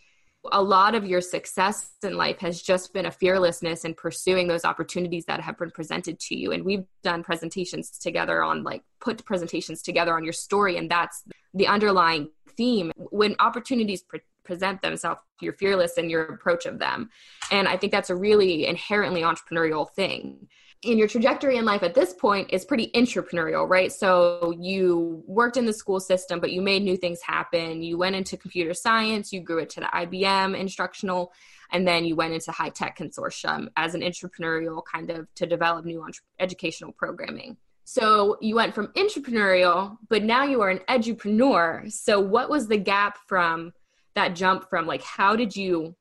a 0.51 0.63
lot 0.63 0.95
of 0.95 1.07
your 1.07 1.21
success 1.21 1.93
in 2.03 2.17
life 2.17 2.39
has 2.39 2.61
just 2.61 2.93
been 2.93 3.07
a 3.07 3.11
fearlessness 3.11 3.85
in 3.85 3.95
pursuing 3.95 4.49
those 4.49 4.65
opportunities 4.65 5.25
that 5.27 5.41
have 5.41 5.57
been 5.57 5.71
presented 5.71 6.19
to 6.19 6.35
you. 6.35 6.53
And 6.53 6.65
we've 6.65 6.85
done 7.03 7.23
presentations 7.23 7.91
together 7.91 8.43
on 8.43 8.65
like 8.65 8.83
put 9.01 9.25
presentations 9.25 9.83
together 9.83 10.15
on 10.17 10.25
your 10.25 10.33
story 10.33 10.77
and 10.79 10.91
that's 10.91 11.23
the 11.55 11.69
underlying 11.69 12.31
theme. 12.57 12.91
When 12.97 13.37
opportunities 13.39 14.03
pre- 14.03 14.21
present 14.45 14.83
themselves 14.83 15.21
you're 15.41 15.53
fearless 15.53 15.95
in 15.95 16.11
your 16.11 16.25
approach 16.25 16.67
of 16.67 16.79
them. 16.79 17.11
And 17.51 17.69
i 17.69 17.77
think 17.77 17.93
that's 17.93 18.11
a 18.11 18.17
really 18.17 18.67
inherently 18.67 19.23
entrepreneurial 19.23 19.89
thing 19.91 20.49
in 20.83 20.99
your 20.99 21.07
trajectory 21.07 21.59
in 21.59 21.65
life 21.65 21.85
at 21.85 21.95
this 21.95 22.13
point 22.13 22.53
is 22.53 22.65
pretty 22.65 22.91
entrepreneurial, 22.95 23.69
right? 23.69 23.93
So 23.93 24.53
you 24.59 25.23
worked 25.27 25.57
in 25.57 25.65
the 25.65 25.73
school 25.73 26.01
system, 26.01 26.41
but 26.41 26.51
you 26.51 26.61
made 26.61 26.83
new 26.83 26.97
things 26.97 27.21
happen. 27.23 27.83
You 27.83 27.97
went 27.97 28.17
into 28.17 28.37
computer 28.37 28.75
science, 28.75 29.33
you 29.33 29.41
grew 29.41 29.59
it 29.59 29.71
to 29.71 29.81
the 29.81 29.87
IBM 29.87 30.59
instructional, 30.59 31.33
and 31.71 31.87
then 31.87 32.05
you 32.05 32.17
went 32.17 32.35
into 32.35 32.51
high 32.51 32.71
tech 32.71 32.99
consortium 32.99 33.69
as 33.77 33.95
an 33.95 34.01
entrepreneurial 34.01 34.83
kind 34.85 35.11
of 35.11 35.33
to 35.37 35.47
develop 35.47 35.85
new 35.85 36.03
entre- 36.03 36.25
educational 36.41 36.91
programming. 36.93 37.57
So 37.85 38.37
you 38.41 38.57
went 38.57 38.75
from 38.75 38.89
entrepreneurial, 38.89 39.99
but 40.09 40.25
now 40.25 40.43
you 40.43 40.63
are 40.63 40.71
an 40.71 40.81
edupreneur. 40.89 41.93
So 41.93 42.19
what 42.19 42.51
was 42.51 42.67
the 42.67 42.77
gap 42.77 43.19
from 43.27 43.73
that 44.15 44.35
jump 44.35 44.69
from 44.69 44.87
like 44.87 45.03
how 45.03 45.37
did 45.37 45.55
you 45.55 45.95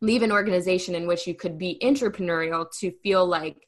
leave 0.00 0.22
an 0.22 0.32
organization 0.32 0.94
in 0.94 1.06
which 1.06 1.26
you 1.26 1.34
could 1.34 1.58
be 1.58 1.78
entrepreneurial 1.82 2.70
to 2.78 2.92
feel 3.02 3.26
like 3.26 3.67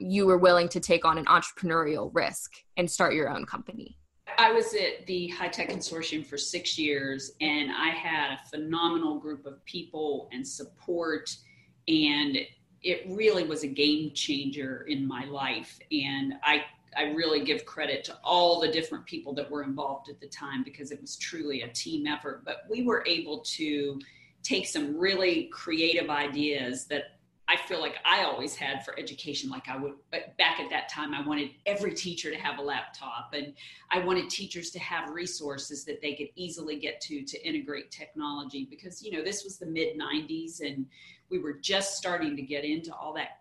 you 0.00 0.26
were 0.26 0.38
willing 0.38 0.68
to 0.70 0.80
take 0.80 1.04
on 1.04 1.18
an 1.18 1.24
entrepreneurial 1.26 2.10
risk 2.12 2.52
and 2.76 2.90
start 2.90 3.14
your 3.14 3.28
own 3.28 3.44
company? 3.46 3.98
I 4.38 4.52
was 4.52 4.74
at 4.74 5.06
the 5.06 5.28
High 5.28 5.48
Tech 5.48 5.70
Consortium 5.70 6.26
for 6.26 6.36
six 6.36 6.78
years, 6.78 7.32
and 7.40 7.70
I 7.70 7.90
had 7.90 8.32
a 8.32 8.48
phenomenal 8.50 9.18
group 9.18 9.46
of 9.46 9.64
people 9.64 10.28
and 10.32 10.46
support, 10.46 11.34
and 11.88 12.38
it 12.82 13.04
really 13.08 13.44
was 13.44 13.62
a 13.62 13.68
game 13.68 14.12
changer 14.14 14.84
in 14.88 15.06
my 15.06 15.24
life. 15.24 15.78
And 15.90 16.34
I 16.42 16.64
I 16.96 17.10
really 17.12 17.44
give 17.44 17.66
credit 17.66 18.04
to 18.04 18.16
all 18.24 18.60
the 18.60 18.68
different 18.68 19.04
people 19.04 19.34
that 19.34 19.50
were 19.50 19.62
involved 19.62 20.08
at 20.08 20.18
the 20.18 20.28
time 20.28 20.64
because 20.64 20.90
it 20.90 21.00
was 21.00 21.16
truly 21.16 21.62
a 21.62 21.68
team 21.68 22.06
effort. 22.06 22.42
But 22.44 22.64
we 22.70 22.82
were 22.82 23.04
able 23.06 23.40
to 23.40 24.00
take 24.42 24.66
some 24.66 24.96
really 24.96 25.50
creative 25.52 26.08
ideas 26.08 26.86
that 26.86 27.15
I 27.56 27.66
feel 27.66 27.80
like 27.80 27.96
I 28.04 28.24
always 28.24 28.54
had 28.54 28.84
for 28.84 28.98
education. 28.98 29.48
Like 29.48 29.68
I 29.68 29.76
would 29.76 29.94
back 30.10 30.60
at 30.60 30.68
that 30.70 30.90
time, 30.90 31.14
I 31.14 31.26
wanted 31.26 31.50
every 31.64 31.94
teacher 31.94 32.30
to 32.30 32.36
have 32.36 32.58
a 32.58 32.62
laptop, 32.62 33.32
and 33.32 33.54
I 33.90 34.00
wanted 34.00 34.28
teachers 34.28 34.70
to 34.70 34.78
have 34.78 35.10
resources 35.10 35.84
that 35.86 36.02
they 36.02 36.14
could 36.14 36.28
easily 36.34 36.78
get 36.78 37.00
to 37.02 37.22
to 37.22 37.46
integrate 37.46 37.90
technology. 37.90 38.66
Because 38.68 39.02
you 39.02 39.10
know 39.10 39.24
this 39.24 39.42
was 39.42 39.56
the 39.56 39.66
mid 39.66 39.98
'90s, 39.98 40.60
and 40.60 40.86
we 41.30 41.38
were 41.38 41.54
just 41.54 41.96
starting 41.96 42.36
to 42.36 42.42
get 42.42 42.64
into 42.64 42.94
all 42.94 43.14
that 43.14 43.40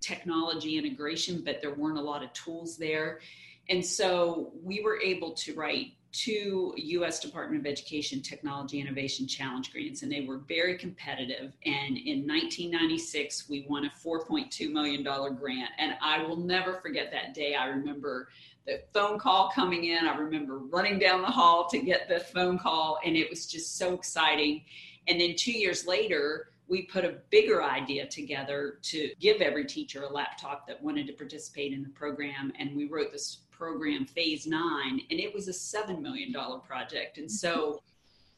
technology 0.00 0.76
integration, 0.76 1.42
but 1.42 1.62
there 1.62 1.74
weren't 1.74 1.98
a 1.98 2.02
lot 2.02 2.22
of 2.22 2.32
tools 2.34 2.76
there. 2.76 3.20
And 3.68 3.84
so 3.84 4.52
we 4.62 4.82
were 4.82 5.00
able 5.00 5.32
to 5.32 5.54
write 5.54 5.94
two 6.16 6.72
U.S. 6.76 7.20
Department 7.20 7.60
of 7.60 7.70
Education 7.70 8.22
Technology 8.22 8.80
Innovation 8.80 9.26
Challenge 9.26 9.70
grants, 9.70 10.02
and 10.02 10.10
they 10.10 10.22
were 10.22 10.38
very 10.38 10.78
competitive. 10.78 11.52
And 11.66 11.98
in 11.98 12.26
1996, 12.26 13.48
we 13.50 13.66
won 13.68 13.84
a 13.84 13.90
$4.2 13.90 14.72
million 14.72 15.02
grant. 15.02 15.70
And 15.78 15.94
I 16.00 16.22
will 16.22 16.36
never 16.36 16.80
forget 16.80 17.12
that 17.12 17.34
day. 17.34 17.54
I 17.54 17.66
remember 17.66 18.28
the 18.66 18.80
phone 18.94 19.18
call 19.18 19.50
coming 19.50 19.84
in. 19.84 20.06
I 20.06 20.16
remember 20.16 20.58
running 20.58 20.98
down 20.98 21.20
the 21.20 21.28
hall 21.28 21.68
to 21.68 21.78
get 21.78 22.08
the 22.08 22.20
phone 22.20 22.58
call, 22.58 22.98
and 23.04 23.14
it 23.16 23.28
was 23.28 23.46
just 23.46 23.76
so 23.76 23.92
exciting. 23.92 24.64
And 25.08 25.20
then 25.20 25.34
two 25.36 25.52
years 25.52 25.86
later, 25.86 26.48
we 26.68 26.82
put 26.82 27.04
a 27.04 27.16
bigger 27.30 27.62
idea 27.62 28.06
together 28.06 28.78
to 28.82 29.12
give 29.20 29.40
every 29.40 29.66
teacher 29.66 30.02
a 30.02 30.12
laptop 30.12 30.66
that 30.66 30.82
wanted 30.82 31.06
to 31.06 31.12
participate 31.12 31.72
in 31.72 31.82
the 31.82 31.90
program. 31.90 32.52
And 32.58 32.74
we 32.74 32.86
wrote 32.86 33.12
this 33.12 33.38
program 33.56 34.04
phase 34.04 34.46
nine 34.46 35.00
and 35.10 35.20
it 35.20 35.32
was 35.32 35.48
a 35.48 35.52
$7 35.52 36.00
million 36.00 36.34
project 36.66 37.18
and 37.18 37.30
so 37.30 37.80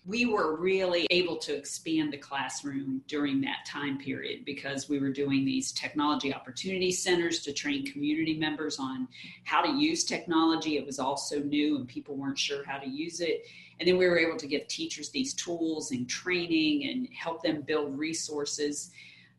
we 0.08 0.24
were 0.24 0.56
really 0.56 1.06
able 1.10 1.36
to 1.36 1.54
expand 1.54 2.10
the 2.10 2.16
classroom 2.16 3.02
during 3.08 3.42
that 3.42 3.66
time 3.66 3.98
period 3.98 4.42
because 4.46 4.88
we 4.88 4.98
were 4.98 5.12
doing 5.12 5.44
these 5.44 5.70
technology 5.70 6.32
opportunity 6.32 6.90
centers 6.90 7.40
to 7.40 7.52
train 7.52 7.84
community 7.84 8.32
members 8.32 8.78
on 8.78 9.06
how 9.44 9.60
to 9.60 9.70
use 9.70 10.04
technology. 10.04 10.78
It 10.78 10.86
was 10.86 10.98
also 10.98 11.40
new 11.40 11.76
and 11.76 11.86
people 11.86 12.16
weren't 12.16 12.38
sure 12.38 12.64
how 12.64 12.78
to 12.78 12.88
use 12.88 13.20
it. 13.20 13.44
And 13.78 13.86
then 13.86 13.98
we 13.98 14.08
were 14.08 14.18
able 14.18 14.38
to 14.38 14.46
give 14.46 14.66
teachers 14.66 15.10
these 15.10 15.34
tools 15.34 15.90
and 15.90 16.08
training 16.08 16.88
and 16.88 17.08
help 17.12 17.42
them 17.42 17.60
build 17.60 17.98
resources. 17.98 18.90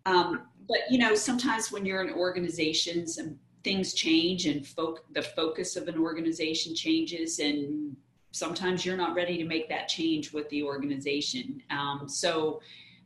Um, 0.05 0.43
but 0.67 0.77
you 0.91 0.99
know, 0.99 1.15
sometimes 1.15 1.71
when 1.71 1.83
you're 1.83 2.03
in 2.03 2.13
organizations 2.13 3.17
and 3.17 3.39
things 3.63 3.93
change 3.93 4.45
and 4.45 4.65
the 5.13 5.21
focus 5.21 5.75
of 5.75 5.87
an 5.87 5.97
organization 5.97 6.75
changes 6.75 7.39
and 7.39 7.95
sometimes 8.31 8.85
you're 8.85 8.97
not 8.97 9.15
ready 9.15 9.37
to 9.37 9.43
make 9.43 9.67
that 9.69 9.87
change 9.87 10.31
with 10.31 10.47
the 10.49 10.63
organization. 10.63 11.61
Um, 11.71 12.07
so 12.07 12.61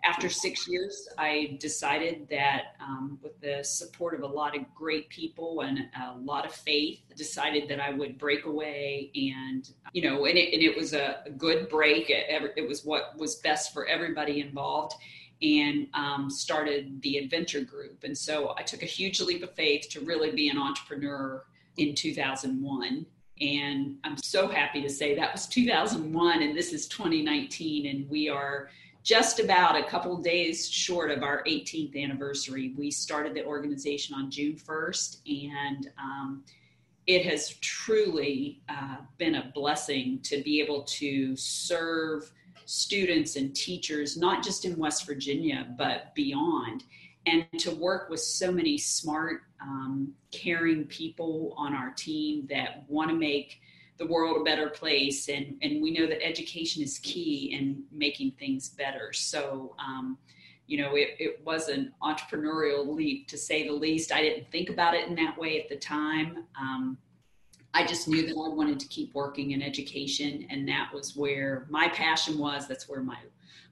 after 0.05 0.27
six 0.27 0.67
years 0.67 1.07
i 1.17 1.57
decided 1.61 2.27
that 2.29 2.75
um, 2.81 3.17
with 3.23 3.39
the 3.39 3.63
support 3.63 4.13
of 4.13 4.21
a 4.21 4.27
lot 4.27 4.53
of 4.53 4.61
great 4.75 5.07
people 5.07 5.61
and 5.61 5.79
a 5.79 6.17
lot 6.17 6.45
of 6.45 6.51
faith 6.53 6.99
decided 7.15 7.69
that 7.69 7.79
i 7.79 7.89
would 7.89 8.17
break 8.17 8.45
away 8.45 9.09
and 9.15 9.71
you 9.93 10.01
know 10.01 10.25
and 10.25 10.37
it, 10.37 10.53
and 10.53 10.61
it 10.61 10.75
was 10.75 10.93
a 10.93 11.23
good 11.37 11.69
break. 11.69 12.09
It, 12.09 12.53
it 12.57 12.67
was 12.67 12.83
what 12.83 13.17
was 13.17 13.35
best 13.35 13.73
for 13.73 13.87
everybody 13.87 14.41
involved 14.41 14.95
and 15.43 15.87
um, 15.93 16.29
started 16.29 17.01
the 17.01 17.15
EdVenture 17.15 17.67
group. 17.67 18.03
And 18.03 18.17
so 18.17 18.55
I 18.57 18.63
took 18.63 18.81
a 18.81 18.87
huge 18.87 19.19
leap 19.19 19.43
of 19.43 19.53
faith 19.53 19.89
to 19.89 19.99
really 19.99 20.31
be 20.31 20.47
an 20.47 20.57
entrepreneur 20.57 21.43
in 21.77 21.93
2001. 21.93 23.05
And 23.41 23.97
I'm 24.05 24.15
so 24.17 24.47
happy 24.47 24.81
to 24.81 24.89
say 24.89 25.15
that 25.15 25.33
was 25.33 25.47
2001 25.47 26.41
and 26.41 26.57
this 26.57 26.71
is 26.71 26.87
2019 26.87 27.87
and 27.87 28.09
we 28.09 28.29
are 28.29 28.69
just 29.03 29.41
about 29.41 29.75
a 29.75 29.83
couple 29.83 30.15
days 30.17 30.69
short 30.69 31.11
of 31.11 31.23
our 31.23 31.43
18th 31.43 32.01
anniversary. 32.01 32.73
We 32.77 32.89
started 32.89 33.33
the 33.33 33.43
organization 33.43 34.15
on 34.15 34.31
June 34.31 34.55
1st 34.55 35.17
and 35.57 35.89
um, 36.01 36.43
it 37.05 37.25
has 37.25 37.55
truly 37.55 38.61
uh, 38.69 38.97
been 39.17 39.35
a 39.35 39.51
blessing 39.53 40.19
to 40.23 40.41
be 40.41 40.61
able 40.61 40.83
to 40.83 41.35
serve 41.35 42.31
students 42.65 43.35
and 43.35 43.55
teachers, 43.55 44.17
not 44.17 44.43
just 44.43 44.65
in 44.65 44.77
West 44.77 45.05
Virginia, 45.05 45.67
but 45.77 46.13
beyond. 46.15 46.83
And 47.25 47.45
to 47.59 47.71
work 47.71 48.09
with 48.09 48.19
so 48.19 48.51
many 48.51 48.77
smart, 48.77 49.41
um, 49.61 50.13
caring 50.31 50.85
people 50.85 51.53
on 51.57 51.73
our 51.73 51.91
team 51.91 52.47
that 52.49 52.83
want 52.87 53.09
to 53.09 53.15
make 53.15 53.61
the 53.97 54.05
world 54.07 54.41
a 54.41 54.43
better 54.43 54.69
place. 54.69 55.29
And, 55.29 55.55
and 55.61 55.81
we 55.81 55.91
know 55.91 56.07
that 56.07 56.25
education 56.25 56.83
is 56.83 56.99
key 56.99 57.55
in 57.57 57.83
making 57.91 58.31
things 58.31 58.69
better. 58.69 59.13
So, 59.13 59.75
um, 59.79 60.17
you 60.67 60.81
know, 60.81 60.95
it, 60.95 61.09
it 61.19 61.41
was 61.45 61.69
an 61.69 61.93
entrepreneurial 62.01 62.93
leap 62.93 63.27
to 63.29 63.37
say 63.37 63.67
the 63.67 63.73
least. 63.73 64.11
I 64.11 64.21
didn't 64.21 64.51
think 64.51 64.69
about 64.69 64.93
it 64.93 65.07
in 65.07 65.15
that 65.15 65.37
way 65.37 65.61
at 65.61 65.69
the 65.69 65.77
time. 65.77 66.45
Um, 66.59 66.97
I 67.73 67.85
just 67.85 68.07
knew 68.07 68.25
that 68.27 68.33
I 68.33 68.53
wanted 68.53 68.79
to 68.81 68.87
keep 68.87 69.13
working 69.15 69.51
in 69.51 69.61
education, 69.61 70.45
and 70.49 70.67
that 70.67 70.93
was 70.93 71.15
where 71.15 71.65
my 71.69 71.87
passion 71.89 72.37
was. 72.37 72.67
That's 72.67 72.87
where 72.87 73.01
my 73.01 73.17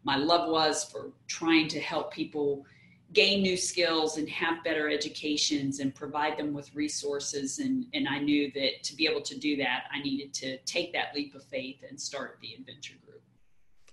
my 0.03 0.15
love 0.15 0.50
was 0.50 0.84
for 0.84 1.12
trying 1.27 1.67
to 1.70 1.79
help 1.79 2.12
people 2.12 2.65
gain 3.13 3.43
new 3.43 3.58
skills 3.58 4.17
and 4.17 4.27
have 4.29 4.63
better 4.63 4.89
educations 4.89 5.79
and 5.79 5.93
provide 5.93 6.38
them 6.38 6.53
with 6.53 6.74
resources. 6.74 7.60
And 7.60 7.86
and 7.93 8.08
I 8.08 8.17
knew 8.20 8.51
that 8.55 8.84
to 8.84 8.96
be 8.96 9.08
able 9.08 9.22
to 9.22 9.38
do 9.38 9.55
that, 9.58 9.84
I 9.93 10.01
needed 10.01 10.34
to 10.36 10.58
take 10.60 10.93
that 10.93 11.13
leap 11.13 11.36
of 11.36 11.43
faith 11.43 11.84
and 11.88 12.00
start 12.00 12.39
the 12.41 12.48
EdVenture 12.48 13.00
group. 13.05 13.22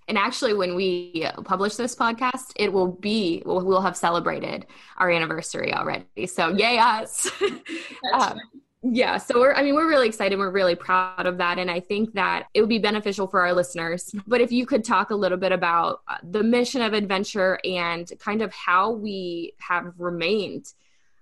And 0.07 0.17
actually, 0.17 0.55
when 0.55 0.73
we 0.73 1.27
publish 1.45 1.75
this 1.75 1.95
podcast, 1.95 2.51
it 2.55 2.73
will 2.73 2.87
be, 2.87 3.43
we'll, 3.45 3.63
we'll 3.63 3.81
have 3.81 3.95
celebrated 3.95 4.65
our 4.97 5.11
anniversary 5.11 5.71
already. 5.71 6.25
So, 6.25 6.49
yay, 6.49 6.79
us. 6.79 7.29
um, 8.13 8.39
yeah. 8.81 9.17
So, 9.17 9.39
we're, 9.39 9.53
I 9.53 9.63
mean, 9.63 9.75
we're 9.75 9.89
really 9.89 10.07
excited. 10.07 10.39
We're 10.39 10.51
really 10.51 10.75
proud 10.75 11.25
of 11.25 11.37
that. 11.37 11.59
And 11.59 11.69
I 11.69 11.79
think 11.79 12.13
that 12.13 12.47
it 12.53 12.61
would 12.61 12.69
be 12.69 12.79
beneficial 12.79 13.27
for 13.27 13.41
our 13.41 13.53
listeners. 13.53 14.11
But 14.25 14.41
if 14.41 14.51
you 14.51 14.65
could 14.65 14.83
talk 14.83 15.09
a 15.09 15.15
little 15.15 15.37
bit 15.37 15.51
about 15.51 16.01
uh, 16.07 16.17
the 16.23 16.43
mission 16.43 16.81
of 16.81 16.93
EdVenture 16.93 17.57
and 17.65 18.11
kind 18.19 18.41
of 18.41 18.53
how 18.53 18.91
we 18.91 19.53
have 19.59 19.93
remained 19.97 20.73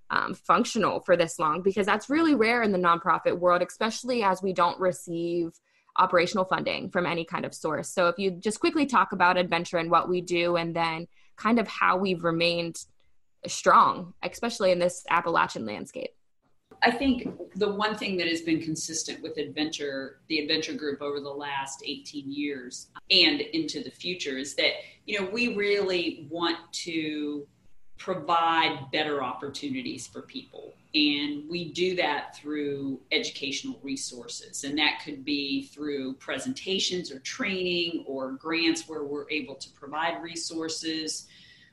um, 0.10 0.34
functional 0.34 1.00
for 1.02 1.18
this 1.18 1.40
long, 1.40 1.62
because 1.62 1.86
that's 1.86 2.10
really 2.10 2.36
rare 2.36 2.62
in 2.62 2.72
the 2.72 2.78
nonprofit 2.78 3.38
world, 3.38 3.62
especially 3.62 4.24
as 4.24 4.42
we 4.42 4.54
don't 4.54 4.80
receive 4.80 5.52
operational 5.98 6.46
funding 6.46 6.90
from 6.92 7.06
any 7.06 7.26
kind 7.26 7.44
of 7.44 7.54
source. 7.54 7.90
So 7.90 8.08
if 8.08 8.20
you 8.20 8.32
just 8.32 8.60
quickly 8.60 8.86
talk 8.86 9.12
about 9.12 9.36
EdVenture 9.36 9.80
and 9.80 9.90
what 9.90 10.08
we 10.08 10.22
do, 10.22 10.56
and 10.56 10.76
then 10.76 11.08
kind 11.36 11.60
of 11.60 11.68
how 11.68 11.98
we've 11.98 12.24
remained 12.24 12.78
strong, 13.48 14.14
especially 14.24 14.72
in 14.72 14.80
this 14.80 15.04
Appalachian 15.10 15.66
landscape. 15.66 16.12
I 16.82 16.92
think 16.92 17.28
the 17.56 17.72
one 17.72 17.96
thing 17.96 18.18
that 18.18 18.28
has 18.28 18.42
been 18.42 18.62
consistent 18.62 19.22
with 19.22 19.38
EdVenture, 19.38 20.16
the 20.28 20.38
EdVenture 20.40 20.78
Group 20.78 21.02
over 21.02 21.20
the 21.20 21.30
last 21.30 21.84
18 21.86 22.32
years 22.32 22.88
and 23.10 23.42
into 23.42 23.84
the 23.84 23.90
future 23.90 24.38
is 24.38 24.56
that, 24.56 24.72
you 25.06 25.20
know, 25.20 25.30
we 25.32 25.56
really 25.56 26.28
want 26.30 26.58
to 26.72 27.48
provide 27.98 28.92
better 28.92 29.24
opportunities 29.24 30.06
for 30.08 30.22
people. 30.22 30.74
And 30.94 31.50
we 31.50 31.72
do 31.74 31.96
that 31.96 32.36
through 32.36 33.00
educational 33.12 33.80
resources. 33.84 34.64
And 34.64 34.78
that 34.78 35.02
could 35.04 35.26
be 35.26 35.64
through 35.64 36.14
presentations 36.16 37.12
or 37.12 37.20
training 37.20 38.04
or 38.08 38.34
grants 38.34 38.88
where 38.88 39.04
we're 39.04 39.30
able 39.30 39.56
to 39.56 39.70
provide 39.72 40.22
resources 40.22 41.28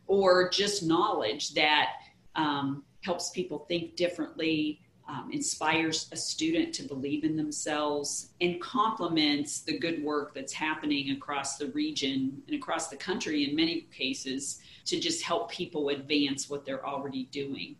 or 0.06 0.48
just 0.48 0.82
knowledge 0.82 1.54
that 1.54 1.90
um, 2.36 2.84
helps 3.02 3.30
people 3.30 3.66
think 3.68 3.96
differently. 3.96 4.80
Um, 5.06 5.28
inspires 5.32 6.08
a 6.12 6.16
student 6.16 6.74
to 6.76 6.82
believe 6.82 7.24
in 7.24 7.36
themselves 7.36 8.30
and 8.40 8.58
complements 8.58 9.60
the 9.60 9.78
good 9.78 10.02
work 10.02 10.32
that's 10.32 10.54
happening 10.54 11.10
across 11.10 11.58
the 11.58 11.66
region 11.72 12.42
and 12.46 12.56
across 12.56 12.88
the 12.88 12.96
country 12.96 13.48
in 13.48 13.54
many 13.54 13.82
cases 13.94 14.62
to 14.86 14.98
just 14.98 15.22
help 15.22 15.50
people 15.50 15.90
advance 15.90 16.48
what 16.48 16.64
they're 16.64 16.86
already 16.86 17.24
doing. 17.24 17.76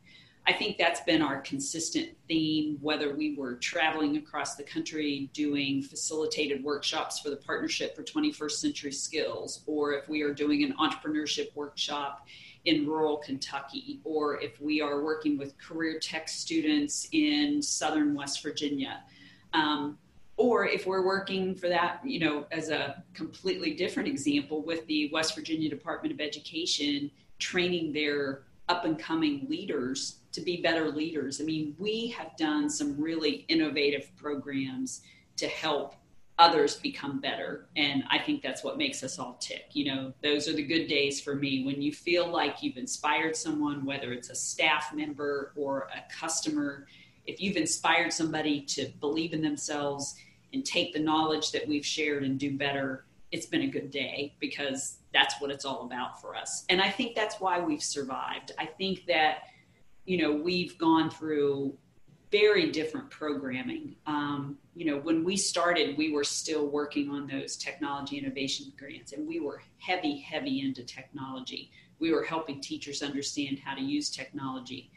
I 0.46 0.52
think 0.52 0.76
that's 0.76 1.00
been 1.00 1.22
our 1.22 1.40
consistent 1.40 2.10
theme, 2.28 2.76
whether 2.82 3.14
we 3.14 3.34
were 3.34 3.54
traveling 3.54 4.18
across 4.18 4.56
the 4.56 4.62
country 4.62 5.30
doing 5.32 5.82
facilitated 5.82 6.62
workshops 6.62 7.18
for 7.18 7.30
the 7.30 7.36
Partnership 7.36 7.96
for 7.96 8.02
21st 8.02 8.50
Century 8.50 8.92
Skills, 8.92 9.62
or 9.66 9.94
if 9.94 10.06
we 10.06 10.20
are 10.20 10.34
doing 10.34 10.62
an 10.62 10.74
entrepreneurship 10.74 11.54
workshop 11.54 12.26
in 12.64 12.86
rural 12.86 13.18
Kentucky, 13.18 14.00
or 14.04 14.40
if 14.40 14.60
we 14.60 14.80
are 14.80 15.02
working 15.02 15.36
with 15.36 15.58
career 15.58 15.98
tech 15.98 16.28
students 16.28 17.08
in 17.12 17.60
southern 17.60 18.14
West 18.14 18.42
Virginia. 18.42 19.02
Um, 19.52 19.98
or 20.36 20.66
if 20.66 20.86
we're 20.86 21.06
working 21.06 21.54
for 21.54 21.68
that, 21.68 22.00
you 22.04 22.18
know, 22.18 22.46
as 22.50 22.68
a 22.70 23.04
completely 23.12 23.74
different 23.74 24.08
example 24.08 24.62
with 24.62 24.84
the 24.86 25.10
West 25.12 25.34
Virginia 25.34 25.70
Department 25.70 26.12
of 26.12 26.20
Education 26.20 27.10
training 27.38 27.92
their 27.92 28.42
up 28.68 28.84
and 28.84 28.98
coming 28.98 29.46
leaders 29.48 30.20
to 30.32 30.40
be 30.40 30.60
better 30.60 30.90
leaders. 30.90 31.40
I 31.40 31.44
mean, 31.44 31.76
we 31.78 32.08
have 32.08 32.36
done 32.36 32.68
some 32.68 33.00
really 33.00 33.44
innovative 33.48 34.10
programs 34.16 35.02
to 35.36 35.46
help 35.46 35.94
others 36.38 36.76
become 36.76 37.20
better. 37.20 37.68
And 37.76 38.04
I 38.10 38.18
think 38.18 38.42
that's 38.42 38.64
what 38.64 38.76
makes 38.76 39.02
us 39.04 39.18
all 39.18 39.36
tick. 39.40 39.66
You 39.72 39.84
know, 39.86 40.12
those 40.22 40.48
are 40.48 40.52
the 40.52 40.64
good 40.64 40.86
days 40.86 41.20
for 41.20 41.34
me 41.34 41.64
when 41.64 41.80
you 41.80 41.92
feel 41.92 42.28
like 42.28 42.62
you've 42.62 42.76
inspired 42.76 43.36
someone, 43.36 43.84
whether 43.84 44.12
it's 44.12 44.30
a 44.30 44.34
staff 44.34 44.92
member 44.92 45.52
or 45.56 45.88
a 45.94 46.12
customer. 46.12 46.86
If 47.26 47.40
you've 47.40 47.56
inspired 47.56 48.12
somebody 48.12 48.60
to 48.62 48.88
believe 49.00 49.32
in 49.32 49.42
themselves 49.42 50.16
and 50.52 50.64
take 50.64 50.92
the 50.92 51.00
knowledge 51.00 51.52
that 51.52 51.66
we've 51.68 51.86
shared 51.86 52.24
and 52.24 52.38
do 52.38 52.56
better, 52.56 53.04
it's 53.30 53.46
been 53.46 53.62
a 53.62 53.68
good 53.68 53.90
day 53.90 54.34
because 54.40 54.98
that's 55.12 55.40
what 55.40 55.50
it's 55.50 55.64
all 55.64 55.82
about 55.82 56.20
for 56.20 56.34
us. 56.34 56.64
And 56.68 56.80
I 56.82 56.90
think 56.90 57.14
that's 57.14 57.40
why 57.40 57.60
we've 57.60 57.82
survived. 57.82 58.52
I 58.58 58.66
think 58.66 59.06
that 59.06 59.44
you 60.04 60.18
know, 60.18 60.32
we've 60.32 60.76
gone 60.78 61.10
through 61.10 61.76
very 62.34 62.72
different 62.72 63.08
programming. 63.10 63.94
Um, 64.08 64.58
you 64.74 64.86
know, 64.86 64.98
when 64.98 65.22
we 65.22 65.36
started, 65.36 65.96
we 65.96 66.12
were 66.12 66.24
still 66.24 66.66
working 66.66 67.08
on 67.08 67.28
those 67.28 67.56
technology 67.56 68.18
innovation 68.18 68.72
grants, 68.76 69.12
and 69.12 69.24
we 69.24 69.38
were 69.38 69.62
heavy, 69.78 70.18
heavy 70.18 70.60
into 70.60 70.82
technology. 70.82 71.70
We 72.00 72.12
were 72.12 72.24
helping 72.24 72.60
teachers 72.60 73.04
understand 73.04 73.60
how 73.60 73.76
to 73.76 73.80
use 73.80 74.10
technology. 74.10 74.90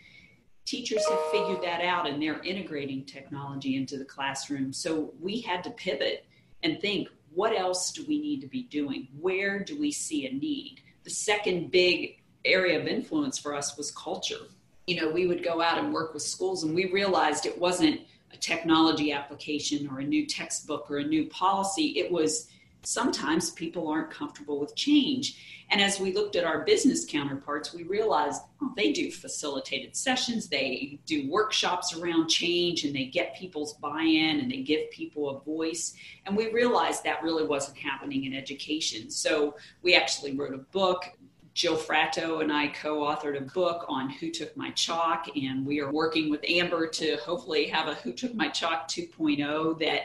Teachers 0.65 1.07
have 1.07 1.19
figured 1.31 1.61
that 1.61 1.81
out 1.81 2.09
and 2.09 2.19
they're 2.19 2.41
integrating 2.41 3.05
technology 3.05 3.77
into 3.77 3.99
the 3.99 4.03
classroom. 4.03 4.73
So 4.73 5.13
we 5.21 5.39
had 5.39 5.63
to 5.65 5.69
pivot 5.69 6.25
and 6.63 6.81
think 6.81 7.07
what 7.35 7.55
else 7.55 7.91
do 7.91 8.03
we 8.07 8.19
need 8.19 8.41
to 8.41 8.47
be 8.47 8.63
doing? 8.63 9.09
Where 9.17 9.59
do 9.59 9.79
we 9.79 9.91
see 9.91 10.25
a 10.25 10.33
need? 10.33 10.81
The 11.03 11.11
second 11.11 11.69
big 11.69 12.23
area 12.43 12.79
of 12.79 12.87
influence 12.87 13.37
for 13.37 13.53
us 13.53 13.77
was 13.77 13.91
culture 13.91 14.47
you 14.87 14.99
know, 14.99 15.09
we 15.09 15.27
would 15.27 15.43
go 15.43 15.61
out 15.61 15.77
and 15.77 15.93
work 15.93 16.13
with 16.13 16.23
schools 16.23 16.63
and 16.63 16.73
we 16.73 16.89
realized 16.91 17.45
it 17.45 17.59
wasn't 17.59 18.01
a 18.33 18.37
technology 18.37 19.11
application 19.11 19.87
or 19.89 19.99
a 19.99 20.03
new 20.03 20.25
textbook 20.25 20.89
or 20.89 20.97
a 20.97 21.03
new 21.03 21.27
policy. 21.27 21.99
It 21.99 22.09
was 22.09 22.47
sometimes 22.83 23.51
people 23.51 23.89
aren't 23.89 24.09
comfortable 24.09 24.61
with 24.61 24.75
change. 24.77 25.65
And 25.69 25.81
as 25.81 25.99
we 25.99 26.13
looked 26.13 26.37
at 26.37 26.45
our 26.45 26.63
business 26.63 27.05
counterparts, 27.05 27.73
we 27.73 27.83
realized 27.83 28.41
oh, 28.61 28.71
they 28.77 28.93
do 28.93 29.11
facilitated 29.11 29.93
sessions, 29.93 30.47
they 30.47 30.99
do 31.05 31.29
workshops 31.29 31.93
around 31.93 32.29
change, 32.29 32.85
and 32.85 32.95
they 32.95 33.05
get 33.05 33.35
people's 33.35 33.73
buy 33.73 34.03
in 34.03 34.39
and 34.39 34.49
they 34.49 34.61
give 34.61 34.89
people 34.91 35.29
a 35.29 35.39
voice. 35.41 35.95
And 36.25 36.37
we 36.37 36.49
realized 36.53 37.03
that 37.03 37.23
really 37.23 37.45
wasn't 37.45 37.77
happening 37.77 38.23
in 38.23 38.33
education. 38.33 39.11
So 39.11 39.57
we 39.81 39.93
actually 39.93 40.37
wrote 40.37 40.53
a 40.53 40.59
book 40.59 41.11
Jill 41.57 41.75
Fratto 41.75 42.43
and 42.43 42.53
I 42.53 42.67
co 42.67 42.97
authored 42.97 43.35
a 43.35 43.41
book 43.41 43.83
on 43.89 44.11
Who 44.11 44.29
Took 44.29 44.55
My 44.55 44.69
Chalk, 44.73 45.25
and 45.35 45.65
we 45.65 45.81
are 45.81 45.91
working 45.91 46.29
with 46.29 46.45
Amber 46.47 46.85
to 46.85 47.15
hopefully 47.15 47.65
have 47.65 47.87
a 47.87 47.95
Who 47.95 48.13
Took 48.13 48.35
My 48.35 48.47
Chalk 48.47 48.87
2.0 48.87 49.79
that 49.79 50.01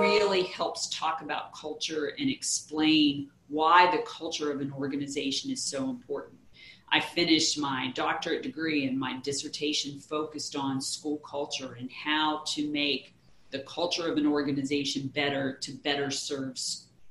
really 0.00 0.44
helps 0.44 0.88
talk 0.88 1.20
about 1.20 1.54
culture 1.54 2.14
and 2.18 2.30
explain 2.30 3.28
why 3.48 3.94
the 3.94 4.02
culture 4.04 4.50
of 4.50 4.62
an 4.62 4.72
organization 4.72 5.50
is 5.50 5.62
so 5.62 5.90
important. 5.90 6.38
I 6.90 7.00
finished 7.00 7.58
my 7.58 7.92
doctorate 7.94 8.42
degree 8.42 8.86
and 8.86 8.98
my 8.98 9.20
dissertation 9.20 10.00
focused 10.00 10.56
on 10.56 10.80
school 10.80 11.18
culture 11.18 11.76
and 11.78 11.90
how 11.92 12.42
to 12.54 12.70
make 12.70 13.14
the 13.50 13.58
culture 13.58 14.10
of 14.10 14.16
an 14.16 14.26
organization 14.26 15.08
better 15.08 15.58
to 15.60 15.72
better 15.72 16.10
serve 16.10 16.58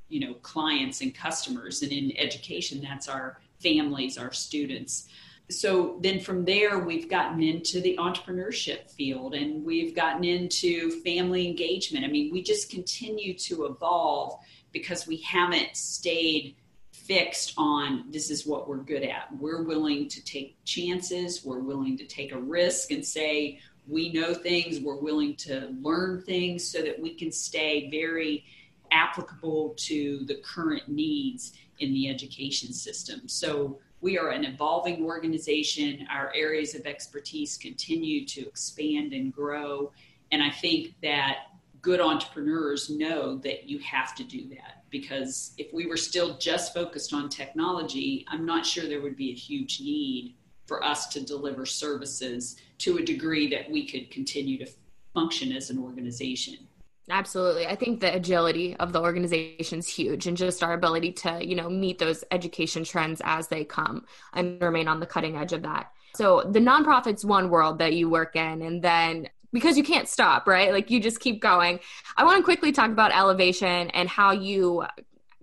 you 0.07 0.19
know 0.19 0.35
clients 0.35 1.01
and 1.01 1.15
customers 1.15 1.81
and 1.81 1.91
in 1.91 2.15
education 2.17 2.79
that's 2.79 3.07
our 3.07 3.39
families, 3.59 4.17
our 4.17 4.31
students. 4.31 5.07
So 5.49 5.99
then 6.01 6.19
from 6.19 6.43
there, 6.43 6.79
we've 6.79 7.09
gotten 7.09 7.43
into 7.43 7.79
the 7.79 7.97
entrepreneurship 7.97 8.89
field 8.89 9.35
and 9.35 9.63
we've 9.63 9.95
gotten 9.95 10.23
into 10.23 11.01
family 11.01 11.47
engagement. 11.47 12.03
I 12.03 12.07
mean, 12.07 12.31
we 12.31 12.41
just 12.41 12.71
continue 12.71 13.35
to 13.39 13.65
evolve 13.65 14.39
because 14.71 15.05
we 15.05 15.17
haven't 15.17 15.75
stayed 15.75 16.55
fixed 16.91 17.53
on 17.57 18.05
this 18.09 18.31
is 18.31 18.47
what 18.47 18.67
we're 18.67 18.77
good 18.77 19.03
at. 19.03 19.27
We're 19.37 19.61
willing 19.61 20.09
to 20.09 20.23
take 20.23 20.57
chances, 20.65 21.45
we're 21.45 21.59
willing 21.59 21.97
to 21.99 22.05
take 22.05 22.31
a 22.31 22.39
risk 22.39 22.91
and 22.91 23.05
say, 23.05 23.59
we 23.87 24.11
know 24.11 24.33
things, 24.33 24.79
we're 24.79 24.99
willing 24.99 25.35
to 25.35 25.69
learn 25.79 26.23
things 26.23 26.67
so 26.67 26.81
that 26.81 26.99
we 26.99 27.13
can 27.13 27.31
stay 27.31 27.89
very 27.91 28.45
applicable 28.91 29.75
to 29.77 30.25
the 30.25 30.35
current 30.43 30.87
needs 30.87 31.53
in 31.79 31.93
the 31.93 32.09
education 32.09 32.73
system. 32.73 33.27
So 33.27 33.79
we 34.01 34.17
are 34.17 34.29
an 34.29 34.45
evolving 34.45 35.03
organization. 35.03 36.07
Our 36.11 36.31
areas 36.35 36.75
of 36.75 36.85
expertise 36.85 37.57
continue 37.57 38.25
to 38.27 38.41
expand 38.41 39.13
and 39.13 39.33
grow. 39.33 39.91
And 40.31 40.43
I 40.43 40.49
think 40.49 40.95
that 41.01 41.37
good 41.81 42.01
entrepreneurs 42.01 42.89
know 42.89 43.37
that 43.37 43.69
you 43.69 43.79
have 43.79 44.15
to 44.15 44.23
do 44.23 44.49
that 44.49 44.83
because 44.89 45.53
if 45.57 45.73
we 45.73 45.85
were 45.85 45.97
still 45.97 46.37
just 46.37 46.73
focused 46.73 47.13
on 47.13 47.29
technology, 47.29 48.25
I'm 48.27 48.45
not 48.45 48.65
sure 48.65 48.87
there 48.87 49.01
would 49.01 49.17
be 49.17 49.31
a 49.31 49.35
huge 49.35 49.81
need 49.81 50.35
for 50.65 50.83
us 50.83 51.07
to 51.09 51.21
deliver 51.21 51.65
services 51.65 52.57
to 52.79 52.97
a 52.97 53.03
degree 53.03 53.49
that 53.49 53.69
we 53.69 53.87
could 53.87 54.09
continue 54.09 54.57
to 54.57 54.71
function 55.13 55.51
as 55.51 55.69
an 55.69 55.77
organization. 55.77 56.57
Absolutely. 57.09 57.67
I 57.67 57.75
think 57.75 57.99
the 57.99 58.13
agility 58.13 58.75
of 58.77 58.91
the 58.91 59.01
organization 59.01 59.79
is 59.79 59.87
huge 59.87 60.25
and 60.25 60.35
just 60.35 60.63
our 60.63 60.73
ability 60.73 61.11
to, 61.13 61.45
you 61.45 61.55
know, 61.55 61.69
meet 61.69 61.99
those 61.99 62.23
education 62.31 62.83
trends 62.83 63.21
as 63.23 63.47
they 63.47 63.63
come 63.63 64.05
and 64.33 64.59
remain 64.61 64.87
on 64.87 64.99
the 64.99 65.05
cutting 65.05 65.37
edge 65.37 65.53
of 65.53 65.61
that. 65.61 65.91
So 66.15 66.41
the 66.49 66.59
nonprofit's 66.59 67.23
one 67.23 67.49
world 67.49 67.77
that 67.79 67.93
you 67.93 68.09
work 68.09 68.35
in 68.35 68.61
and 68.61 68.81
then 68.81 69.29
because 69.53 69.77
you 69.77 69.83
can't 69.83 70.07
stop, 70.07 70.47
right? 70.47 70.71
Like 70.73 70.89
you 70.89 70.99
just 70.99 71.19
keep 71.19 71.41
going. 71.41 71.79
I 72.17 72.23
want 72.23 72.39
to 72.39 72.43
quickly 72.43 72.71
talk 72.71 72.89
about 72.89 73.13
elevation 73.13 73.89
and 73.91 74.09
how 74.09 74.31
you 74.31 74.85